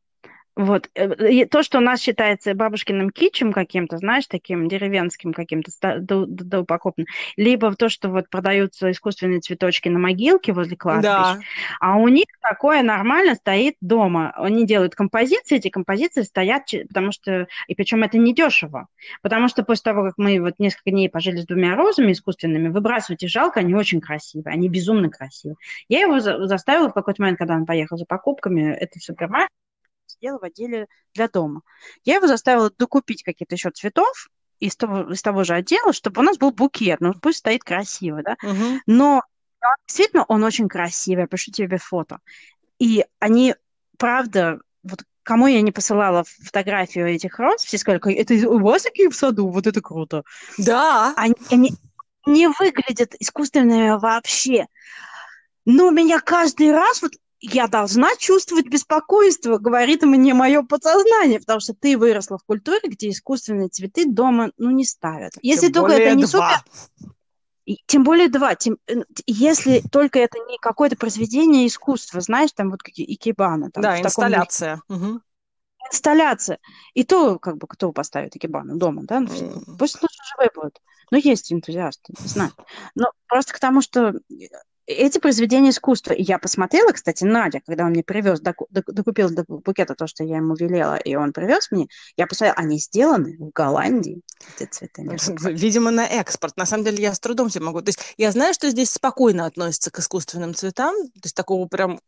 [0.55, 0.91] Вот.
[0.95, 7.07] Э, и то, что у нас считается бабушкиным кичем каким-то, знаешь, таким деревенским каким-то, доупокопным,
[7.37, 11.39] либо то, что вот продаются искусственные цветочки на могилке возле кладбищ, да.
[11.81, 14.33] а у них такое нормально стоит дома.
[14.37, 18.89] Они делают композиции, эти композиции стоят, потому что, и причем это не дешево,
[19.23, 23.23] потому что после того, как мы вот несколько дней пожили с двумя розами искусственными, выбрасывать
[23.23, 25.57] их жалко, они очень красивые, они безумно красивые.
[25.89, 29.49] Я его заставила в какой-то момент, когда он поехал за покупками, это супермаркет,
[30.23, 31.63] сидела в отделе для дома.
[32.05, 34.29] Я его заставила докупить какие-то еще цветов
[34.61, 37.01] из того, из того же отдела, чтобы у нас был букет.
[37.01, 38.37] Ну, пусть стоит красиво, да.
[38.43, 38.81] Угу.
[38.87, 39.23] Но
[39.87, 41.23] действительно он очень красивый.
[41.23, 42.21] Я пришлю тебе фото.
[42.79, 43.57] И они,
[43.99, 49.09] правда, вот кому я не посылала фотографию этих роз, все сказали, это у вас такие
[49.09, 50.23] в саду, вот это круто.
[50.59, 51.15] Да.
[51.17, 51.75] Они, они
[52.27, 54.67] не выглядят искусственными вообще.
[55.65, 61.75] Но меня каждый раз вот я должна чувствовать беспокойство, говорит мне мое подсознание, потому что
[61.75, 65.33] ты выросла в культуре, где искусственные цветы дома ну, не ставят.
[65.43, 66.29] Если тем только это не два.
[66.29, 67.13] супер...
[67.87, 68.55] Тем более два.
[68.55, 73.71] Тем, э, если только это не какое-то произведение искусства, знаешь, там вот какие икебана.
[73.71, 74.81] Там, да, инсталляция.
[74.89, 75.21] Угу.
[75.91, 76.59] Инсталляция.
[76.95, 79.21] И то, как бы, кто поставит икебану дома, да?
[79.21, 79.77] Mm.
[79.79, 80.81] Пусть лучше живые будут.
[81.11, 82.53] Но есть энтузиасты, знаю.
[82.95, 84.15] Но просто к тому, что
[84.93, 86.13] эти произведения искусства.
[86.13, 90.37] И я посмотрела, кстати, Надя, когда он мне привез, докупил до букета то, что я
[90.37, 94.23] ему велела, и он привез мне, я посмотрела, они сделаны в Голландии,
[94.59, 95.07] эти цветы.
[95.51, 96.57] Видимо, на экспорт.
[96.57, 97.81] На самом деле, я с трудом себе могу...
[97.83, 102.01] То есть я знаю, что здесь спокойно относятся к искусственным цветам, то есть такого прям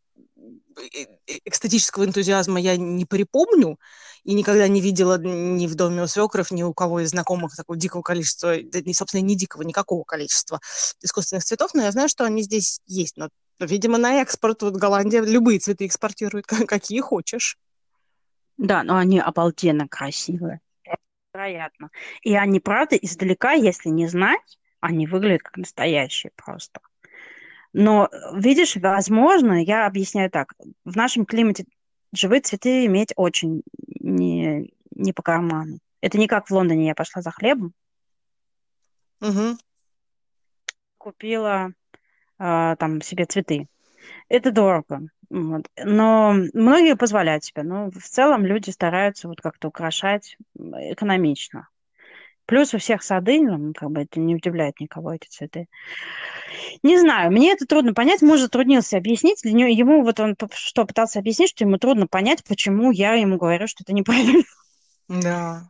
[1.45, 3.79] экстатического энтузиазма я не припомню
[4.23, 7.77] и никогда не видела ни в доме у свекров, ни у кого из знакомых такого
[7.77, 10.59] дикого количества, да, собственно, не дикого, никакого количества
[11.01, 13.17] искусственных цветов, но я знаю, что они здесь есть.
[13.17, 13.29] Но,
[13.59, 17.57] видимо, на экспорт вот Голландия любые цветы экспортирует, какие хочешь.
[18.57, 20.61] Да, но они обалденно красивые.
[21.33, 21.89] Вероятно.
[22.21, 26.79] И они, правда, издалека, если не знать, они выглядят как настоящие просто.
[27.77, 30.53] Но, видишь, возможно, я объясняю так,
[30.85, 31.65] в нашем климате
[32.13, 33.63] живые цветы иметь очень
[33.99, 35.79] не, не по карману.
[35.99, 37.73] Это не как в Лондоне я пошла за хлебом.
[39.19, 39.57] Угу.
[40.97, 41.73] Купила
[42.39, 43.67] э, там себе цветы.
[44.29, 45.01] Это дорого.
[45.29, 45.69] Вот.
[45.75, 47.63] Но многие позволяют себе.
[47.63, 51.67] Но в целом люди стараются вот как-то украшать экономично.
[52.45, 55.67] Плюс у всех сады, ну, как бы это не удивляет никого, эти цветы.
[56.83, 58.21] Не знаю, мне это трудно понять.
[58.21, 59.41] Муж затруднился объяснить.
[59.43, 63.37] Для него, ему вот он что пытался объяснить, что ему трудно понять, почему я ему
[63.37, 64.43] говорю, что это неправильно.
[65.07, 65.69] Да.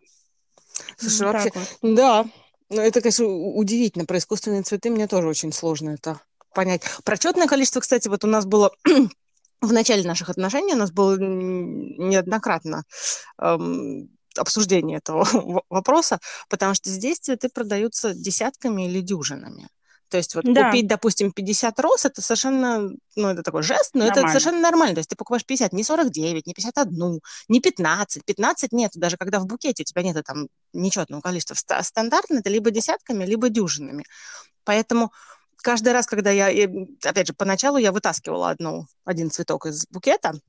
[0.98, 1.96] Слушай, ну, вообще, вот.
[1.96, 2.26] да,
[2.70, 4.06] ну, это, конечно, удивительно.
[4.06, 6.20] Про искусственные цветы мне тоже очень сложно это
[6.54, 6.82] понять.
[7.04, 8.72] Прочетное количество, кстати, вот у нас было
[9.62, 12.84] в начале наших отношений, у нас было неоднократно
[13.40, 15.28] эм, обсуждение этого
[15.70, 16.20] вопроса,
[16.50, 19.68] потому что здесь цветы продаются десятками или дюжинами.
[20.10, 20.70] То есть вот да.
[20.70, 24.20] купить, допустим, 50 роз, это совершенно, ну, это такой жест, но нормально.
[24.20, 24.96] это совершенно нормально.
[24.96, 27.20] То есть ты покупаешь 50, не 49, не 51,
[27.50, 28.24] не 15.
[28.24, 31.56] 15 нет, даже когда в букете у тебя нет там нечетного количества.
[31.82, 34.06] Стандартно это либо десятками, либо дюжинами.
[34.64, 35.12] Поэтому
[35.58, 36.48] каждый раз, когда я,
[37.04, 40.40] опять же, поначалу я вытаскивала одну, один цветок из букета,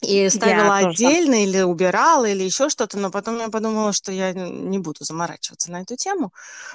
[0.00, 1.42] и ставила я отдельно тоже.
[1.42, 5.82] или убирала или еще что-то, но потом я подумала, что я не буду заморачиваться на
[5.82, 6.32] эту тему.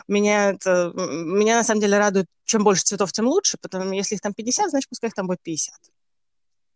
[0.08, 4.22] Меня это, меня на самом деле радует, чем больше цветов, тем лучше, потому если их
[4.22, 5.74] там 50, значит, пускай их там будет 50.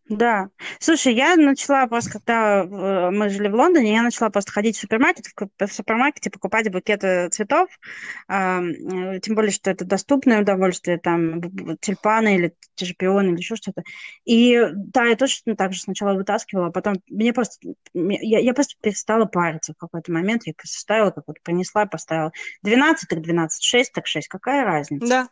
[0.10, 0.50] Да.
[0.80, 4.80] Слушай, я начала просто, когда э, мы жили в Лондоне, я начала просто ходить в
[4.80, 5.26] супермаркет,
[5.60, 7.70] в супермаркете покупать букеты цветов,
[8.30, 8.62] э,
[9.22, 11.42] тем более, что это доступное удовольствие, там,
[11.82, 13.84] тюльпаны или те же пионы или еще что-то.
[14.24, 18.76] И да, я точно так же сначала вытаскивала, а потом мне просто, я, я просто
[18.82, 22.32] перестала париться в какой-то момент, я ставила, как вот принесла, поставила
[22.64, 25.08] 12, так 12, 6, так 6, какая разница?
[25.08, 25.28] Да.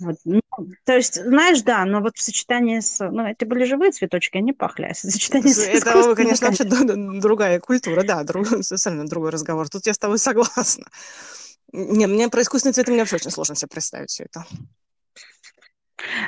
[0.00, 0.16] Вот.
[0.24, 0.40] Ну,
[0.84, 2.98] то есть, знаешь, да, но вот в сочетании с...
[3.00, 8.04] Ну, это были живые цветочки, они пахли, а сочетание с Это, конечно, вообще другая культура,
[8.04, 9.68] да, друг, совершенно другой разговор.
[9.68, 10.86] Тут я с тобой согласна.
[11.72, 14.46] Не, мне про искусственные цветы мне вообще очень сложно себе представить все это.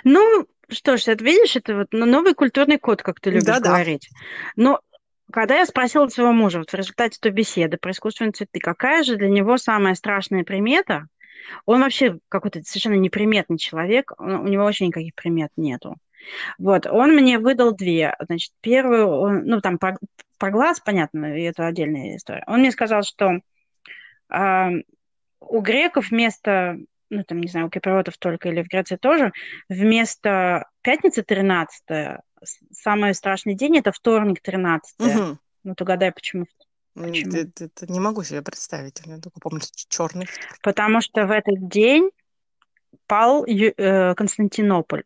[0.02, 4.08] Ну, что ж, это видишь, это вот новый культурный код, как ты любишь да, говорить.
[4.10, 4.18] Да.
[4.56, 4.80] Но
[5.32, 9.16] когда я спросила своего мужа вот в результате той беседы про искусственные цветы, какая же
[9.16, 11.06] для него самая страшная примета,
[11.66, 15.96] он вообще какой-то совершенно неприметный человек, у него вообще никаких примет нету.
[16.58, 18.14] Вот, он мне выдал две.
[18.20, 19.98] Значит, первую, он, ну, там про,
[20.38, 22.44] про глаз, понятно, это отдельная история.
[22.46, 23.40] Он мне сказал, что
[24.30, 24.68] э,
[25.40, 29.32] у греков вместо, ну, там, не знаю, у киприотов только или в Греции тоже,
[29.68, 32.20] вместо пятницы 13
[32.72, 35.38] самый страшный день это вторник 13 угу.
[35.62, 36.46] Ну, ты угадай, почему
[37.08, 37.34] Почему?
[37.34, 39.00] Это, это не могу себе представить.
[39.04, 40.28] Я только помню черный.
[40.62, 42.10] Потому что в этот день
[43.06, 45.04] пал э, Константинополь.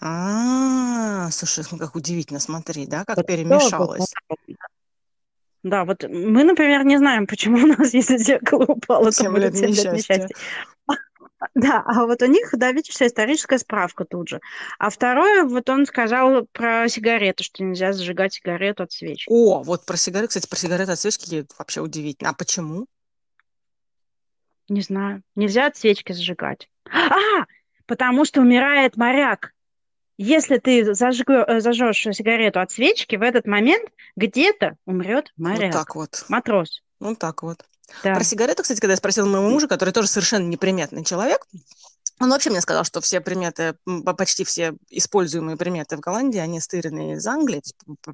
[0.00, 4.12] А, слушай, как удивительно, смотри, да, как вот перемешалось.
[5.62, 9.74] Да, вот мы, например, не знаем, почему у нас, если зеркало упало, то будет 7
[9.74, 10.28] лет несчастья.
[11.54, 14.40] Да, а вот у них, да, видишь, историческая справка тут же.
[14.78, 19.30] А второе, вот он сказал про сигареты, что нельзя зажигать сигарету от свечки.
[19.30, 22.30] О, вот про сигареты, кстати, про сигареты от свечки вообще удивительно.
[22.30, 22.86] А почему?
[24.68, 25.22] Не знаю.
[25.34, 26.68] Нельзя от свечки зажигать.
[26.90, 27.44] А,
[27.86, 29.52] потому что умирает моряк.
[30.16, 35.72] Если ты э, зажжешь сигарету от свечки, в этот момент где-то умрет моряк.
[35.74, 36.24] Вот так вот.
[36.28, 36.82] Матрос.
[37.00, 37.64] Вот так вот.
[38.02, 38.14] Да.
[38.14, 41.46] Про сигареты, кстати, когда я спросила моего мужа, который тоже совершенно неприметный человек,
[42.20, 43.76] он вообще мне сказал, что все приметы,
[44.16, 47.62] почти все используемые приметы в Голландии, они стырены из Англии,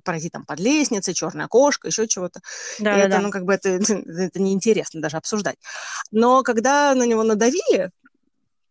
[0.05, 2.41] пройти там под лестницей, черная кошка, еще чего-то.
[2.79, 3.21] Да, и да, это, да.
[3.21, 5.57] ну, как бы это, это неинтересно даже обсуждать.
[6.11, 7.91] Но когда на него надавили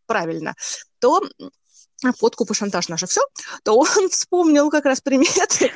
[0.08, 0.56] правильно,
[0.98, 1.22] то
[2.20, 3.22] подкуп и шантаж наше все,
[3.64, 5.72] то он вспомнил как раз приметы,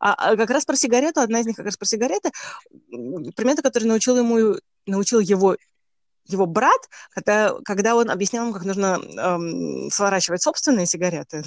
[0.00, 2.30] а, а как раз про сигарету, одна из них как раз про сигареты,
[2.90, 4.56] примета, которую научил ему,
[4.86, 5.56] научил его
[6.26, 11.44] его брат, когда, когда он объяснял ему, как нужно эм, сворачивать собственные сигареты,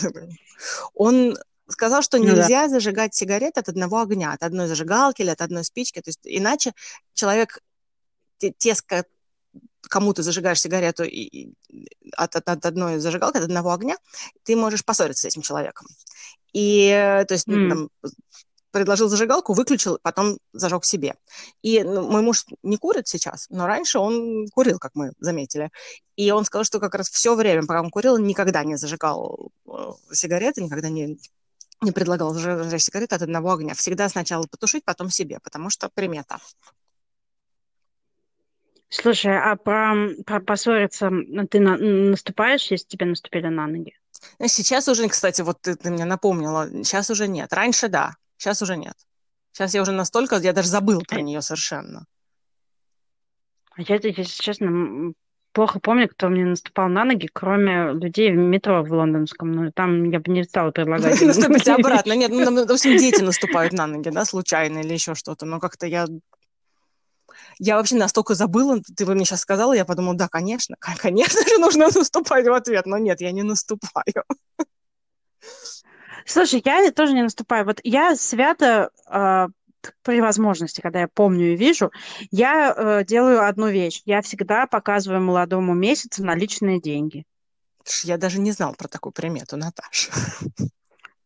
[0.93, 1.35] он
[1.67, 2.69] сказал, что нельзя ну, да.
[2.69, 6.73] зажигать сигареты от одного огня, от одной зажигалки или от одной спички, то есть иначе
[7.13, 7.59] человек,
[8.37, 8.53] те,
[9.81, 11.53] кому ты зажигаешь сигарету и,
[12.15, 13.97] от, от, от одной зажигалки, от одного огня,
[14.43, 15.87] ты можешь поссориться с этим человеком.
[16.53, 16.89] И,
[17.27, 17.69] то есть, mm.
[17.69, 17.89] там,
[18.71, 21.15] предложил зажигалку, выключил, потом зажег себе.
[21.61, 25.71] И ну, мой муж не курит сейчас, но раньше он курил, как мы заметили.
[26.15, 29.51] И он сказал, что как раз все время, пока он курил, он никогда не зажигал
[29.65, 31.17] э, сигареты, никогда не,
[31.81, 33.73] не предлагал зажигать сигареты от одного огня.
[33.73, 36.37] Всегда сначала потушить, потом себе, потому что примета.
[38.89, 39.95] Слушай, а про,
[40.25, 41.11] про поссориться
[41.49, 43.93] ты на, наступаешь, если тебе наступили на ноги?
[44.39, 47.51] Ну, сейчас уже, кстати, вот ты, ты мне напомнила, сейчас уже нет.
[47.53, 48.95] Раньше да, сейчас уже нет.
[49.51, 52.05] Сейчас я уже настолько, я даже забыл про нее совершенно.
[53.71, 55.13] А я, если честно,
[55.51, 59.51] плохо помню, кто мне наступал на ноги, кроме людей в метро в лондонском.
[59.51, 61.21] Ну, там я бы не стала предлагать.
[61.23, 62.13] Наступить обратно.
[62.13, 65.45] Нет, ну, допустим, дети наступают на ноги, да, случайно или еще что-то.
[65.45, 66.07] Но как-то я
[67.59, 71.57] я вообще настолько забыла, ты бы мне сейчас сказала, я подумала, да, конечно, конечно же
[71.57, 74.23] нужно наступать в ответ, но нет, я не наступаю.
[76.25, 77.65] Слушай, я тоже не наступаю.
[77.65, 79.47] Вот я свято э,
[80.03, 81.91] при возможности, когда я помню и вижу,
[82.31, 84.01] я э, делаю одну вещь.
[84.05, 87.23] Я всегда показываю молодому месяцу наличные деньги.
[88.03, 90.11] Я даже не знал про такую примету, Наташа.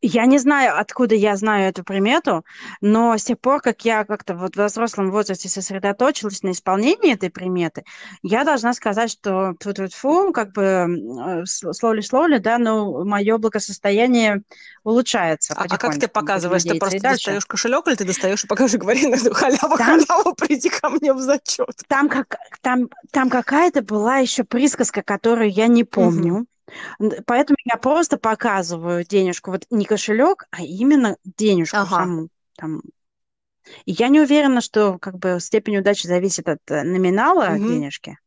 [0.02, 2.44] Я не знаю, откуда я знаю эту примету,
[2.82, 7.30] но с тех пор, как я как-то вот в взрослом возрасте сосредоточилась на исполнении этой
[7.30, 7.84] приметы,
[8.24, 14.42] я должна сказать, что тьфу -тьфу -тьфу, как бы слоули-слоули, да, но мое благосостояние
[14.84, 15.54] улучшается.
[15.56, 16.64] А, а как ты показываешь?
[16.64, 20.90] Ты просто достаешь кошелек или ты достаешь и покажи, говори, халява, там, халява, приди ко
[20.90, 21.76] мне в зачет.
[21.88, 26.34] Там, как, там, там какая-то была еще присказка, которую я не помню.
[26.34, 26.46] Угу.
[27.26, 31.90] Поэтому я просто показываю денежку, вот не кошелек, а именно денежку ага.
[31.90, 32.28] саму.
[32.58, 32.82] Там.
[33.86, 37.68] И я не уверена, что как бы степень удачи зависит от э, номинала угу.
[37.68, 38.18] денежки.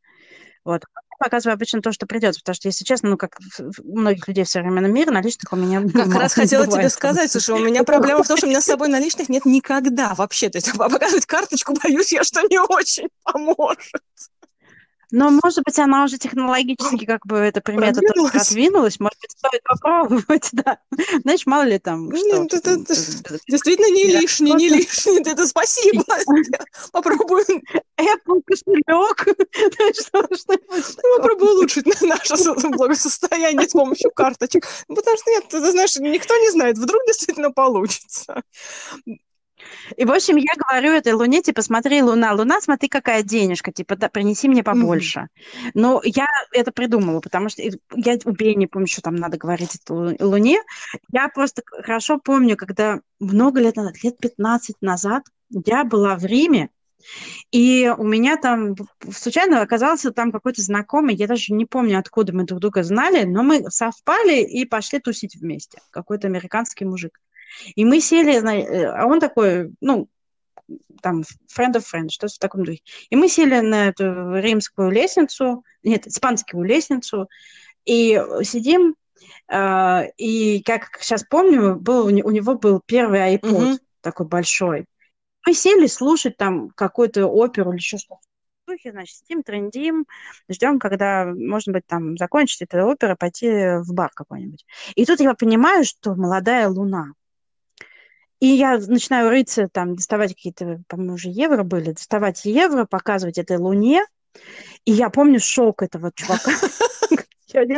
[0.64, 0.82] Вот.
[1.20, 3.38] Я показываю обычно то, что придется, потому что, если честно, ну, как
[3.82, 7.54] у многих людей в современном мире, наличных у меня Как раз хотела тебе сказать, слушай,
[7.54, 10.48] у меня проблема в том, что у меня с собой наличных нет никогда вообще.
[10.48, 14.02] То есть показывать карточку, боюсь я, что не очень поможет.
[15.16, 18.32] Но, может быть, она уже технологически как бы эта примета продвинулась.
[18.32, 18.98] только отвинулась.
[18.98, 20.78] Может быть, стоит попробовать, да.
[21.22, 22.48] Знаешь, мало ли там что.
[23.46, 25.20] Действительно не лишний, не лишний.
[25.20, 26.02] Это спасибо.
[26.92, 27.62] Попробуем.
[27.96, 29.38] Apple кошелек.
[31.16, 32.34] Попробую улучшить наше
[32.70, 34.66] благосостояние с помощью карточек.
[34.88, 38.42] Потому что нет, ты знаешь, никто не знает, вдруг действительно получится.
[39.96, 43.96] И, в общем, я говорю этой Луне, типа, смотри, Луна, Луна, смотри, какая денежка, типа,
[43.96, 45.20] да, принеси мне побольше.
[45.20, 45.70] Mm-hmm.
[45.74, 50.16] Но я это придумала, потому что я убей, не помню, что там надо говорить этой
[50.20, 50.60] Луне.
[51.12, 56.70] Я просто хорошо помню, когда много лет назад, лет 15 назад, я была в Риме,
[57.50, 58.74] и у меня там
[59.12, 63.42] случайно оказался там какой-то знакомый, я даже не помню, откуда мы друг друга знали, но
[63.42, 65.80] мы совпали и пошли тусить вместе.
[65.90, 67.20] Какой-то американский мужик.
[67.74, 70.08] И мы сели, э, а он такой, ну,
[71.02, 72.80] там, friend of friend, что-то в таком духе.
[73.10, 77.28] И мы сели на эту римскую лестницу, нет, испанскую лестницу,
[77.84, 78.96] и сидим,
[79.48, 83.78] э, и, как сейчас помню, был, у него был первый iPod, mm-hmm.
[84.00, 84.86] такой большой.
[85.46, 88.20] Мы сели слушать там какую-то оперу или еще что-то
[88.66, 90.06] духе, значит, сидим, трендим,
[90.48, 94.64] ждем, когда, можно быть, там, закончить эту оперу, пойти в бар какой-нибудь.
[94.94, 97.12] И тут я понимаю, что молодая луна.
[98.44, 103.56] И я начинаю рыться, там, доставать какие-то, по-моему, уже евро были, доставать евро, показывать этой
[103.56, 104.04] луне.
[104.84, 106.52] И я помню шок этого чувака.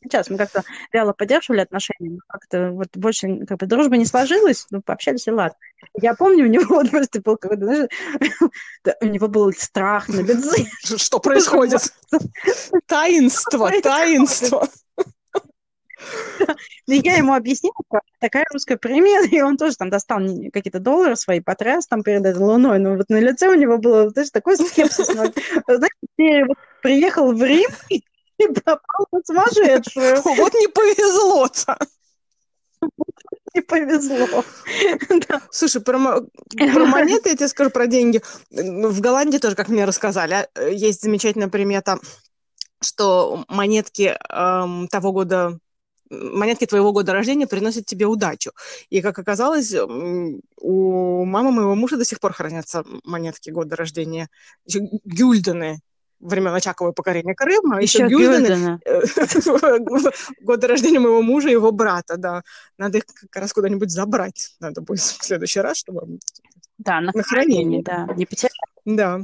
[0.00, 4.64] Сейчас мы как-то вяло поддерживали отношения, но как-то вот больше как бы дружба не сложилась,
[4.70, 5.58] ну, пообщались и ладно.
[6.00, 7.88] Я помню, у него вот просто был какой-то, знаешь,
[9.00, 10.66] у него был страх на лице.
[10.84, 11.82] Что происходит?
[12.86, 14.68] Таинство, таинство.
[16.86, 17.74] Я ему объяснила,
[18.20, 20.20] такая русская примета, и он тоже там достал
[20.52, 24.10] какие-то доллары свои, потряс там перед этой луной, но вот на лице у него было,
[24.10, 25.06] знаешь, такой скепсис.
[25.06, 26.46] Знаешь,
[26.82, 27.70] приехал в Рим
[28.38, 30.22] и попал под сумасшедшую.
[30.24, 31.78] Вот не повезло-то.
[33.54, 34.44] Не повезло.
[35.50, 38.22] Слушай, про, про монеты я тебе скажу про деньги.
[38.50, 41.98] В Голландии тоже, как мне рассказали, а, есть замечательная примета,
[42.80, 45.58] что монетки эм, того года
[46.10, 48.52] монетки твоего года рождения приносят тебе удачу.
[48.90, 54.28] И, как оказалось, у мамы моего мужа до сих пор хранятся монетки года рождения,
[54.66, 55.80] еще гюльдены
[56.20, 58.80] времен Очакового покорения Крыма, еще, еще гюльдены.
[60.40, 62.42] года рождения моего мужа и его брата, да.
[62.76, 64.56] Надо их как раз куда-нибудь забрать.
[64.60, 66.18] Надо будет в следующий раз, чтобы...
[66.78, 68.52] Да, на, на хранение, да, не потерять.
[68.84, 69.20] Да.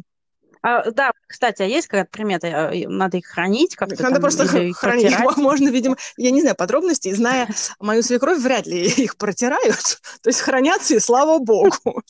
[0.64, 2.46] А, да, кстати, а есть какая-то примета?
[2.46, 4.02] Э, надо их хранить как-то?
[4.02, 4.80] Надо там, просто хранить.
[4.80, 5.36] Протирать?
[5.36, 7.46] Можно, видимо, я не знаю подробностей, зная
[7.80, 10.00] мою свекровь, вряд ли их протирают.
[10.22, 12.02] То есть хранятся, и слава богу.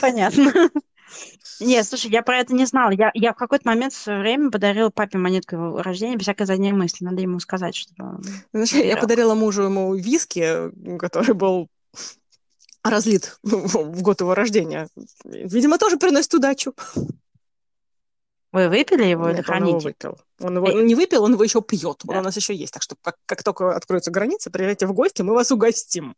[0.00, 0.70] Понятно.
[1.60, 2.90] Нет, слушай, я про это не знала.
[2.90, 6.46] Я, я в какой-то момент в свое время подарила папе монетку его рождения без всякой
[6.46, 7.04] задней мысли.
[7.04, 8.20] Надо ему сказать, что...
[8.52, 11.68] Знаешь, я подарила мужу ему виски, который был
[12.82, 14.88] разлит в год его рождения.
[15.24, 16.74] Видимо, тоже приносит удачу.
[18.52, 19.72] Вы выпили его Нет, или храните?
[19.72, 20.18] Он его выпил.
[20.40, 22.00] Он его он не выпил, он его еще пьет.
[22.02, 22.14] Да.
[22.14, 22.72] Он у нас еще есть.
[22.72, 26.16] Так что как, как только откроются границы, приезжайте в гости, мы вас угостим.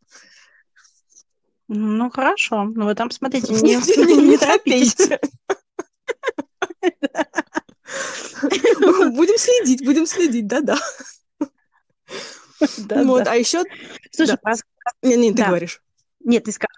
[1.68, 2.64] Ну, хорошо.
[2.64, 4.96] Ну, вы там, смотрите, не, не, не, не торопитесь.
[8.40, 10.78] Будем следить, будем следить, да-да.
[13.04, 13.62] Вот, а еще...
[14.10, 14.36] Слушай,
[15.02, 15.82] не, не, ты говоришь.
[16.24, 16.76] Нет, ты скажешь.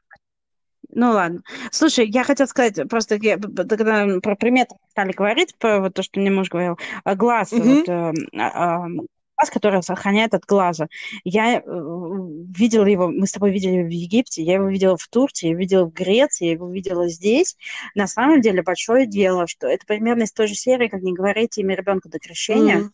[0.95, 1.43] Ну ладно.
[1.73, 6.21] Слушай, я хотела сказать, просто я, когда про приметы стали говорить, про вот то, что
[6.21, 7.79] мне муж говорил, а глаз, mm-hmm.
[7.79, 9.05] вот, э, э,
[9.37, 10.87] глаз, который сохраняет от глаза.
[11.25, 15.49] Я э, видела его, мы с тобой видели в Египте, я его видела в Турции,
[15.49, 17.57] я видела в Греции, я его видела здесь.
[17.97, 21.63] На самом деле большое дело, что это примерно из той же серии, как не говорите
[21.63, 22.79] имя ребенка до крещения.
[22.79, 22.91] Mm-hmm.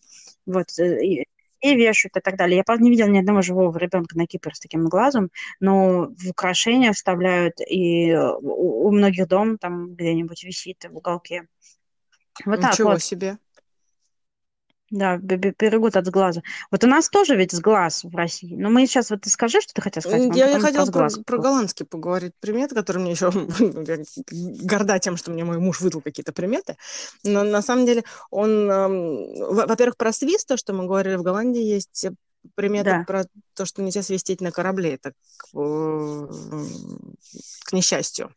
[0.46, 1.24] Вот, э,
[1.60, 2.58] и вешают и так далее.
[2.58, 5.30] Я, правда, не видела ни одного живого ребенка на Кипре с таким глазом,
[5.60, 11.46] но в украшения вставляют, и у, у многих дом там где-нибудь висит в уголке.
[12.44, 13.02] Вот Ничего так вот.
[13.02, 13.38] себе.
[14.90, 16.42] Да, берегут от глаза.
[16.72, 18.56] Вот у нас тоже ведь с глаз в России.
[18.56, 20.34] Но мы сейчас, вот ты скажи, что ты хотел сказать.
[20.34, 23.30] Я, я хотела про, про, про голландский поговорить примет, который мне еще
[24.66, 26.76] горда тем, что мне мой муж выдал какие-то приметы.
[27.22, 32.08] Но на самом деле он, во-первых, про свист, то, что мы говорили, в Голландии есть
[32.56, 33.04] приметы да.
[33.06, 33.24] про
[33.54, 34.94] то, что нельзя свистеть на корабле.
[34.94, 35.52] Это к,
[37.64, 38.34] к несчастью.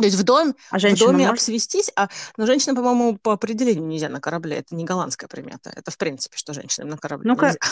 [0.00, 1.32] То есть в, дом, а в доме может?
[1.32, 4.56] обсвестись, а, но женщина, по-моему, по определению нельзя на корабле.
[4.56, 5.70] Это не голландская примета.
[5.74, 7.54] Это в принципе, что женщинам на корабле Ну-ка.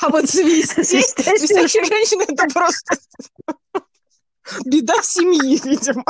[0.00, 2.96] А вот свистеть, свистящая женщина– это просто
[4.64, 6.04] беда семьи, видимо.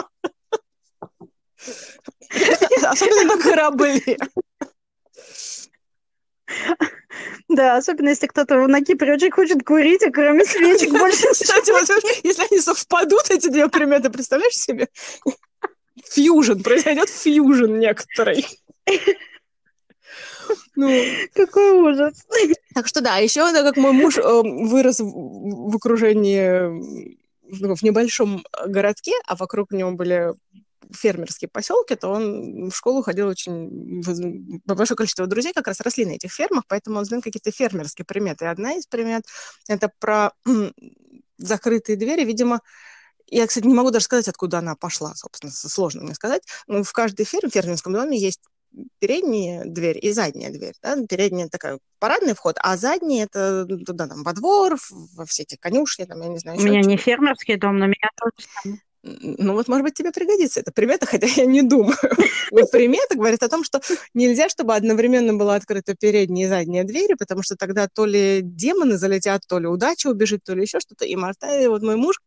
[2.82, 4.18] Особенно на корабле.
[7.48, 12.42] Да, особенно если кто-то на Кипре очень хочет курить, а кроме свечек больше вот, если
[12.50, 14.88] они совпадут, эти две приметы, представляешь себе?
[16.10, 18.46] Фьюжн, произойдет фьюжн некоторый.
[20.76, 22.24] Ну, какой ужас.
[22.74, 26.70] Так что да, еще как мой муж э, вырос в, в окружении
[27.48, 30.34] в небольшом городке, а вокруг него были
[30.92, 34.02] фермерские поселки, то он в школу ходил очень...
[34.64, 38.44] Большое количество друзей как раз росли на этих фермах, поэтому он знал какие-то фермерские приметы.
[38.44, 39.24] И одна из примет—
[39.68, 40.32] это про
[41.38, 42.24] закрытые двери.
[42.24, 42.60] Видимо,
[43.28, 46.42] я, кстати, не могу даже сказать, откуда она пошла, собственно, сложно мне сказать.
[46.66, 48.40] Но в каждой ферме, в фермерском доме есть
[48.98, 50.74] передняя дверь и задняя дверь.
[50.82, 50.96] Да?
[51.08, 56.04] Передняя такая парадный вход, а задняя это туда там во двор, во все эти конюшни,
[56.04, 56.58] там, я не знаю.
[56.58, 58.78] У меня не фермерский дом, но меня тоже
[59.20, 61.96] ну вот, может быть, тебе пригодится эта примета, хотя я не думаю.
[62.50, 63.80] Вот примета говорит о том, что
[64.14, 68.98] нельзя, чтобы одновременно была открыта передняя и задняя двери, потому что тогда то ли демоны
[68.98, 71.04] залетят, то ли удача убежит, то ли еще что-то.
[71.04, 72.20] И Марта, и вот мой муж,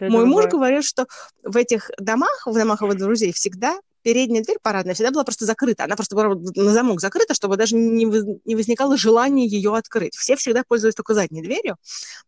[0.00, 1.06] мой муж говорит, что
[1.42, 5.84] в этих домах, в домах его друзей всегда передняя дверь парадная всегда была просто закрыта.
[5.84, 10.14] Она просто была на замок закрыта, чтобы даже не, не возникало желания ее открыть.
[10.14, 11.76] Все всегда пользовались только задней дверью,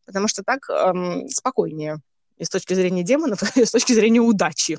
[0.07, 2.01] потому что так эм, спокойнее
[2.39, 4.79] и с точки зрения демонов, и с точки зрения удачи.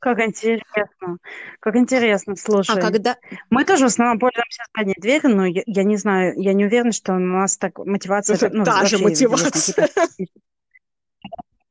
[0.00, 1.18] Как интересно.
[1.60, 2.74] Как интересно, слушай.
[2.74, 3.18] А когда...
[3.50, 6.92] Мы тоже в основном пользуемся задней дверью, но я, я не знаю, я не уверена,
[6.92, 8.36] что у нас так мотивация...
[8.36, 9.88] Это ну, та же мотивация.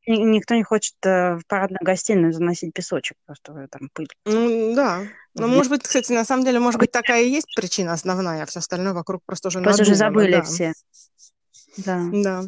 [0.05, 4.07] Никто не хочет э, в парадную гостиную заносить песочек, просто там пыль.
[4.25, 5.01] Ну, да.
[5.35, 8.43] Но, ну, может быть, кстати, на самом деле, может быть, такая и есть причина основная,
[8.43, 10.41] а все остальное вокруг просто уже Просто уже забыли да.
[10.41, 10.73] все.
[11.77, 12.09] Да.
[12.11, 12.43] Да.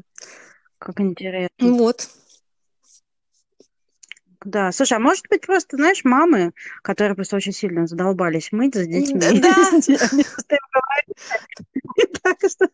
[0.80, 1.50] Как интересно.
[1.60, 2.08] Вот.
[4.44, 8.86] Да, слушай, а может быть просто, знаешь, мамы, которые просто очень сильно задолбались мыть за
[8.86, 9.40] детьми.
[9.40, 9.62] Да.
[12.24, 12.70] Так что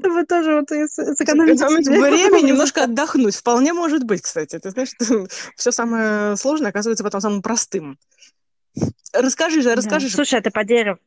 [0.00, 3.36] чтобы тоже вот сэкономить время немножко отдохнуть.
[3.36, 4.58] Вполне может быть, кстати.
[4.58, 4.90] Ты знаешь,
[5.56, 7.98] все самое сложное оказывается потом самым простым.
[9.12, 10.08] Расскажи же, расскажи.
[10.10, 10.98] Слушай, а ты по дереву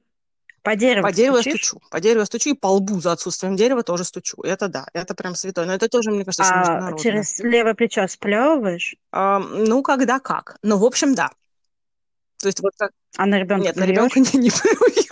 [0.62, 1.53] по дереву По дереву стучишь?
[1.53, 1.82] я стучу.
[1.89, 4.41] По дереву я стучу, и по лбу за отсутствием дерева тоже стучу.
[4.43, 5.66] Это да, это прям святое.
[5.66, 8.95] Но это тоже, мне кажется, а через левое плечо сплевываешь?
[9.12, 10.57] А, ну, когда как.
[10.62, 11.32] Ну, в общем, да.
[12.41, 12.91] То есть вот так...
[13.18, 15.09] А на ребенка Нет, на ребенка не, не плюю.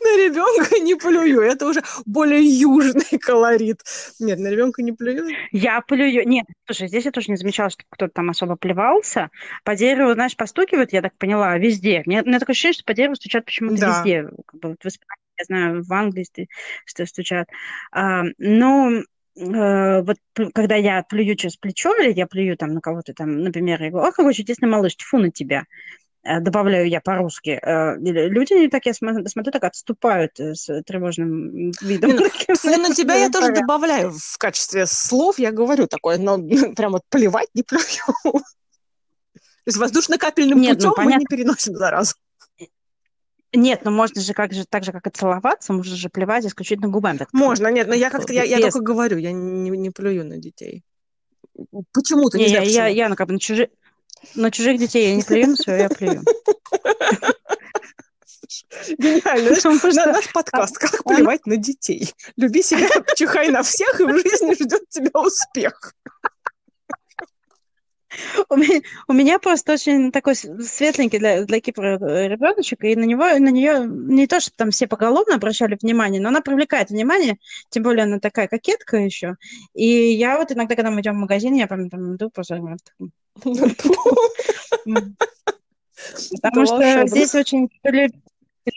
[0.00, 1.40] На ребенка не плюю.
[1.40, 3.82] Это уже более южный колорит.
[4.20, 5.34] Нет, на ребенка не плюю.
[5.50, 6.26] Я плюю.
[6.26, 9.30] Нет, слушай, здесь я тоже не замечала, что кто-то там особо плевался.
[9.64, 12.02] По дереву, знаешь, постукивают, я так поняла, везде.
[12.06, 13.88] Мне, мне такое ощущение, что по дереву стучат почему-то да.
[13.88, 14.28] везде.
[14.46, 16.48] Как бы, вот в Испании, я знаю, в Англии
[16.84, 17.48] что стучат.
[17.92, 18.90] А, но
[19.36, 20.16] э, вот
[20.54, 24.08] когда я плюю через плечо, или я плюю там на кого-то там, например, я говорю,
[24.08, 25.64] ох, какой чудесный малыш, тьфу на тебя.
[26.26, 32.16] Э, добавляю я по-русски, э, люди, так я смотрю, так отступают э, с тревожным видом.
[32.16, 32.26] Ну,
[32.64, 36.38] ну на тебя я тоже добавляю в качестве слов, я говорю такое, но
[36.76, 37.84] прям вот плевать не плюю.
[38.24, 42.14] То есть воздушно-капельным ну, путем мы не переносим заразу.
[43.52, 46.88] Нет, ну можно же как же так же, как и целоваться, можно же плевать исключительно
[46.88, 47.20] губами.
[47.32, 50.82] Можно, нет, но я как-то я, я только говорю, я не, не плюю на детей.
[51.92, 53.70] Почему-то не, не я, я, я ну, как бы на чужие
[54.34, 56.22] На чужих детей я не плюю, на свое я плюю.
[58.98, 59.54] Гениально.
[59.54, 62.12] Знаешь, на наш подкаст «Как плевать на детей».
[62.36, 65.94] Люби себя, чихай на всех, и в жизни ждет тебя успех.
[68.48, 73.04] У меня, у меня просто очень такой светленький для, для Кипра э, ребеночек, и на
[73.04, 77.38] него, на нее не то, что там все поголовно обращали внимание, но она привлекает внимание,
[77.70, 79.36] тем более она такая кокетка еще.
[79.74, 82.60] И я вот иногда, когда мы идем в магазин, я прям там иду просто...
[86.42, 87.68] Потому что здесь очень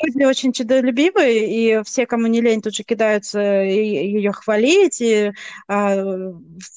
[0.04, 5.32] Люди очень чудолюбивые, и все, кому не лень, тут же кидаются ее хвалить, и
[5.68, 5.96] а,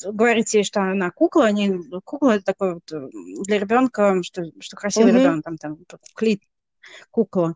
[0.05, 1.47] говорить ей, что она кукла.
[1.47, 3.09] Они, кукла такой вот э,
[3.45, 5.19] для ребенка, что, что красивый mm-hmm.
[5.19, 5.79] ребенок, там, там,
[6.15, 6.41] клит,
[7.11, 7.55] кукла.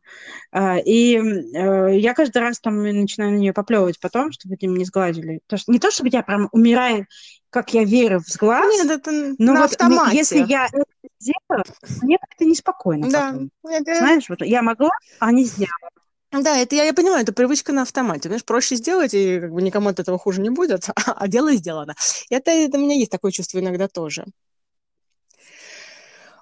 [0.53, 4.85] А, и э, я каждый раз там начинаю на нее поплевывать потом, чтобы этим не
[4.87, 7.07] что, не то, чтобы я прям умираю,
[7.51, 10.17] как я верю в сглаз, Нет, это но на вот автомате.
[10.17, 10.85] если я это
[11.21, 11.65] сделаю,
[12.03, 13.31] мне как-то неспокойно Да.
[13.33, 13.51] потом.
[13.69, 15.91] Это- Знаешь, вот я могла, а не сделала.
[16.33, 18.29] Да, это я, я понимаю, это привычка на автомате.
[18.29, 21.95] Знаешь, проще сделать, и как бы никому от этого хуже не будет, а дело сделано.
[22.31, 24.25] Это, это у меня есть такое чувство иногда тоже.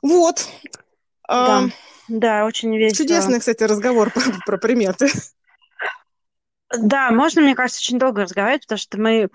[0.02, 0.48] Вот.
[1.28, 1.68] А,
[2.08, 2.44] Да.
[2.44, 2.96] Очень весело.
[2.96, 5.08] чудесный, кстати, разговор про, про приметы.
[6.76, 9.28] Да, можно, мне кажется, очень долго разговаривать, потому что мы...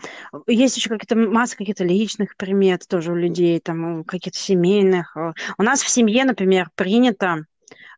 [0.47, 5.15] Есть еще какие-то масса каких-то личных примет тоже у людей, там, каких-то семейных.
[5.57, 7.45] У нас в семье, например, принято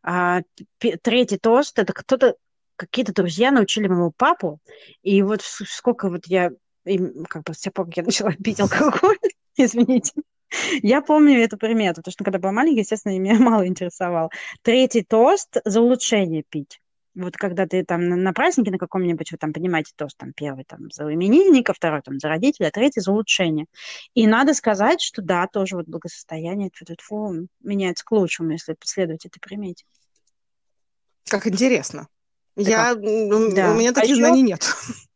[0.04, 0.42] а,
[0.80, 2.36] третий тост, это кто-то,
[2.76, 4.60] какие-то друзья научили моего папу,
[5.04, 6.52] и вот сколько вот я,
[6.86, 9.18] им, как бы с тех пор, как я начала пить алкоголь,
[9.56, 10.14] извините,
[10.82, 14.30] я помню эту примету, потому что когда была маленькая, естественно, меня мало интересовало.
[14.62, 16.82] Третий тост за улучшение пить.
[17.14, 20.64] Вот когда ты там на, на празднике на каком-нибудь, вы там понимаете тост, там первый
[20.64, 23.66] там за именинника, второй там за родителей, а третий за улучшение.
[24.14, 29.40] И надо сказать, что да, тоже вот благосостояние тьфу-тьфу-тьфу, меняется к лучшему, если последовать этой
[29.42, 29.84] примете.
[31.30, 32.08] Как интересно.
[32.56, 33.72] Так Я, Да.
[33.72, 34.64] У меня А таких еще- знаний нет.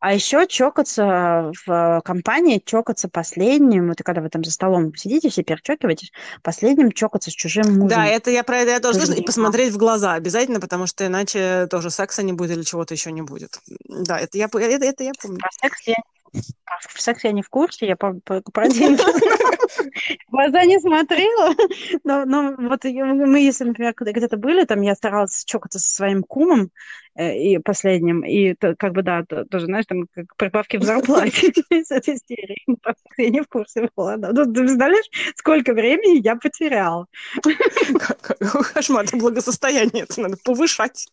[0.00, 5.42] А еще чокаться в компании, чокаться последним, это когда вы там за столом сидите, все
[5.42, 7.88] перечокиваетесь, последним чокаться с чужим мужем.
[7.88, 9.16] Да, это я про это я тоже слышала.
[9.16, 13.10] И посмотреть в глаза обязательно, потому что иначе тоже секса не будет или чего-то еще
[13.10, 13.58] не будет.
[13.88, 15.38] Да, это я, по- это, это я помню.
[15.38, 15.96] Про секс я,
[16.32, 19.00] про секс я не в курсе, я по- по- про деньги.
[20.28, 21.54] В глаза не смотрела.
[22.04, 26.70] Но, но вот мы, если, например, где-то были, там я старалась чокаться со своим кумом
[27.14, 30.82] э, и последним, и то- как бы, да, то- тоже, знаешь, там как прибавки в
[30.82, 32.62] зарплате из этой серии.
[32.66, 34.16] Ну, про Я не в курсе была.
[34.16, 34.32] да.
[34.32, 35.06] Ну, ты представляешь,
[35.36, 37.06] сколько времени я потеряла.
[38.74, 41.08] Кошмар, благосостояние, это надо повышать.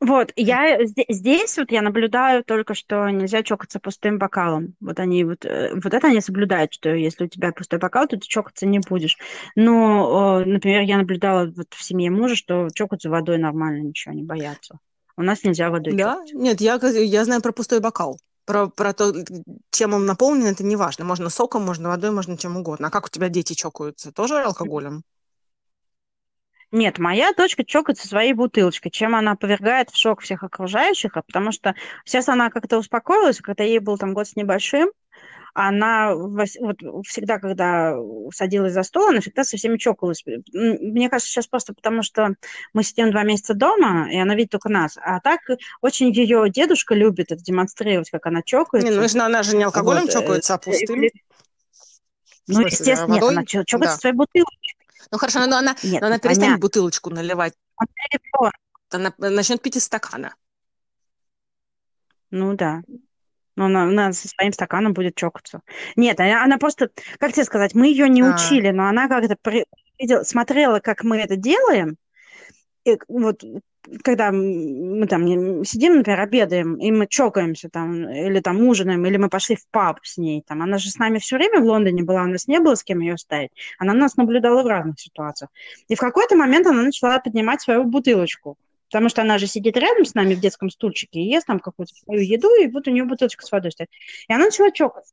[0.00, 4.76] Вот, я зде- здесь вот я наблюдаю только, что нельзя чокаться пустым бокалом.
[4.80, 8.16] Вот они вот, э, вот это они соблюдают, что если у тебя пустой бокал, то
[8.16, 9.16] ты чокаться не будешь.
[9.56, 14.22] Но, э, например, я наблюдала вот в семье мужа, что чокаться водой нормально, ничего, не
[14.22, 14.78] боятся.
[15.16, 16.14] У нас нельзя водой Да?
[16.14, 16.36] чокаться.
[16.36, 18.20] Нет, я, я знаю про пустой бокал.
[18.44, 19.12] Про, про то,
[19.72, 21.04] чем он наполнен, это не важно.
[21.04, 22.86] Можно соком, можно водой, можно чем угодно.
[22.86, 24.12] А как у тебя дети чокаются?
[24.12, 25.02] Тоже алкоголем?
[26.70, 31.50] Нет, моя дочка чокается своей бутылочкой, чем она повергает в шок всех окружающих, а потому
[31.50, 34.90] что сейчас она как-то успокоилась, когда ей был там год с небольшим,
[35.54, 36.48] она вот
[37.06, 37.96] всегда, когда
[38.32, 40.22] садилась за стол, она всегда со всеми чокалась.
[40.52, 42.34] Мне кажется, сейчас просто потому, что
[42.74, 44.98] мы сидим два месяца дома, и она видит только нас.
[45.02, 45.40] А так
[45.80, 48.92] очень ее дедушка любит это демонстрировать, как она Не, чокается.
[48.92, 51.00] ну, если она же не алкоголем Вот, э, чокается, а пустым.
[52.46, 53.36] Ну, естественно, нет, водой?
[53.36, 54.00] она чо- чокается Да.
[54.00, 54.74] своей бутылкой.
[55.10, 56.58] Ну хорошо, но она, Нет, но она ну, перестанет понятно.
[56.60, 57.54] бутылочку наливать.
[58.90, 60.34] Она начнет пить из стакана.
[62.30, 62.82] Ну да.
[63.56, 65.60] Но она, она со своим стаканом будет чокаться.
[65.96, 68.34] Нет, она, она просто, как тебе сказать, мы ее не А.
[68.34, 69.66] учили, но она как-то при-
[70.24, 71.96] смотрела, как мы это делаем.
[72.84, 73.42] И вот
[74.02, 79.28] когда мы там сидим, например, обедаем, и мы чокаемся там, или там ужинаем, или мы
[79.28, 82.24] пошли в паб с ней, там, она же с нами все время в Лондоне была,
[82.24, 83.50] у нас не было с кем ее ставить.
[83.78, 85.50] Она нас наблюдала в разных ситуациях.
[85.88, 88.56] И в какой-то момент она начала поднимать свою бутылочку.
[88.90, 91.94] Потому что она же сидит рядом с нами в детском стульчике и ест там какую-то
[91.94, 93.90] свою еду, и вот у нее бутылочка с водой стоит.
[94.28, 95.12] И она начала чокаться.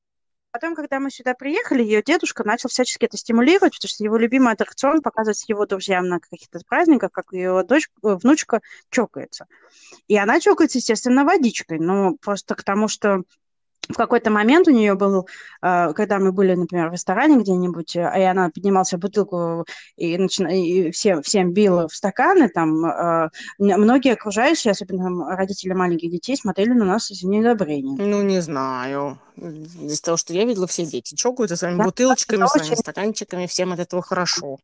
[0.55, 4.53] Потом, когда мы сюда приехали, ее дедушка начал всячески это стимулировать, потому что его любимый
[4.53, 9.47] аттракцион показывать его друзьям на каких-то праздниках, как ее дочь, э, внучка чокается.
[10.07, 13.23] И она чокается, естественно, водичкой, но просто к тому, что
[13.89, 15.27] в какой-то момент у нее был,
[15.61, 19.65] э, когда мы были, например, в ресторане где-нибудь, э, и она поднималась в бутылку
[19.95, 20.47] и, начина...
[20.47, 23.29] и всем, всем била в стаканы, там э,
[23.59, 27.97] многие окружающие, особенно родители маленьких детей, смотрели на нас с недобрением.
[27.97, 29.19] Ну, не знаю.
[29.37, 32.77] Из того, что я видела, все дети чокаются своими да, бутылочками, своими очень...
[32.77, 34.57] стаканчиками, всем от этого хорошо.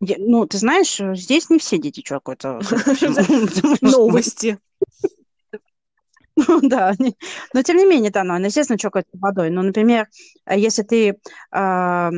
[0.00, 2.60] Ну, ты знаешь, здесь не все дети чокаются.
[3.80, 4.58] Новости.
[6.36, 6.92] Ну да,
[7.52, 9.50] но тем не менее, да, ну, она, естественно, чокает водой.
[9.50, 10.08] Но, например,
[10.50, 11.16] если ты...
[11.52, 12.10] Э,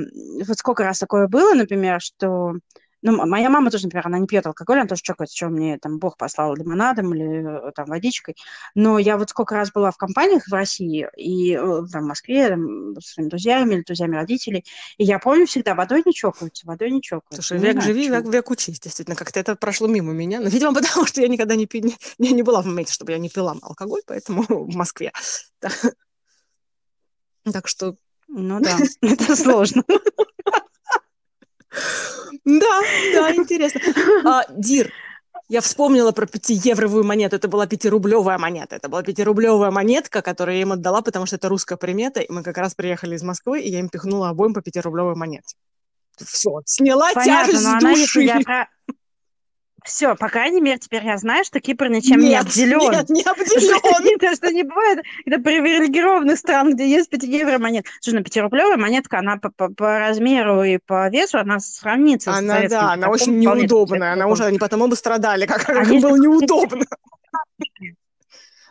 [0.47, 2.55] вот сколько раз такое было, например, что
[3.03, 5.99] ну, моя мама тоже, например, она не пьет алкоголь, она тоже чокается, что мне там
[5.99, 8.37] Бог послал лимонадом или э, там водичкой.
[8.75, 12.49] Но я вот сколько раз была в компаниях в России и э, там, в Москве
[12.49, 14.65] там, с своими друзьями или друзьями родителей,
[14.99, 17.43] и я помню всегда, водой не чокаются, водой не чокаются.
[17.43, 20.41] Слушай, век знаю, живи, век, век учись, действительно, как-то это прошло мимо меня.
[20.41, 21.83] Но, видимо, потому что я никогда не, пи...
[22.19, 25.13] не, не была в моменте, чтобы я не пила алкоголь, поэтому в Москве.
[27.53, 27.97] Так что...
[28.29, 29.85] Ну да, это сложно.
[32.47, 32.81] Да,
[33.13, 33.81] да, интересно.
[34.25, 34.93] А, Дир,
[35.49, 37.37] я вспомнила про пятиевровую монету.
[37.37, 38.77] Это была пятирублевая монета.
[38.77, 42.21] Это была пятирублевая монетка, которую я им отдала, потому что это русская примета.
[42.21, 45.57] И мы как раз приехали из Москвы, и я им пихнула обоим по пятирублевой монете.
[46.17, 47.85] Все, сняла Понятно, тяжесть но души.
[47.85, 48.69] Она, если я
[49.87, 52.93] все, по крайней мере, теперь я знаю, что Кипр ничем нет, не обделен.
[52.93, 54.19] Нет, не обделен.
[54.19, 57.87] То, что не бывает это привилегированных стран, где есть 5 евро монет.
[58.01, 62.67] Слушай, ну 5-рублевая монетка, она по, по, по размеру и по весу, она сравнится она,
[62.67, 64.13] с да, она очень неудобная.
[64.13, 66.85] Она уже, они потому бы страдали, как они было неудобно.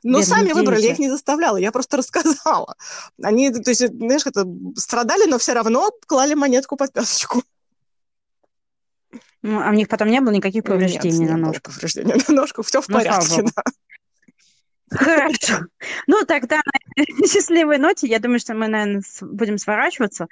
[0.04, 2.76] Но сами выбрали, я их не заставляла, я просто рассказала.
[3.24, 4.46] Они, то есть, знаешь, это
[4.76, 7.42] страдали, но все равно клали монетку под песочку.
[9.46, 11.62] Ну, а у них потом не было никаких повреждений Нет, на ножку?
[11.66, 13.64] повреждений на ножку, все в ну, порядке, да.
[14.92, 15.66] Хорошо.
[16.06, 16.62] Ну, тогда
[16.96, 20.28] на счастливой ноте, я думаю, что мы, наверное, будем сворачиваться,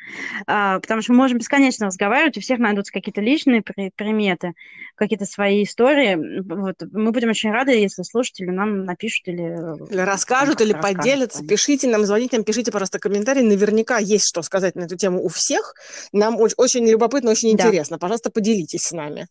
[0.45, 4.53] а, потому что мы можем бесконечно разговаривать, у всех найдутся какие-то личные при приметы,
[4.95, 6.41] какие-то свои истории.
[6.43, 6.75] Вот.
[6.91, 9.91] Мы будем очень рады, если слушатели нам напишут или...
[9.91, 11.39] Или расскажут, или поделятся.
[11.39, 11.49] Расскажут.
[11.49, 13.41] Пишите нам, звоните нам, пишите, пожалуйста, комментарии.
[13.41, 15.73] Наверняка есть что сказать на эту тему у всех.
[16.11, 17.65] Нам очень, очень любопытно, очень да.
[17.65, 17.97] интересно.
[17.97, 19.27] Пожалуйста, поделитесь с нами.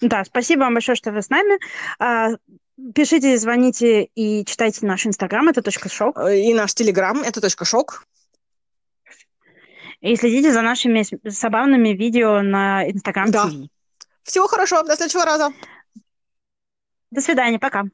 [0.00, 1.58] Да, спасибо вам большое, что вы с нами.
[2.94, 6.18] Пишите, звоните и читайте наш инстаграм, это точка шок.
[6.18, 8.06] Э, и наш телеграм, это точка шок.
[10.00, 13.48] И следите за нашими забавными видео на Инстаграм Да.
[14.24, 15.52] Всего хорошего, до следующего раза.
[17.10, 17.84] До свидания, пока.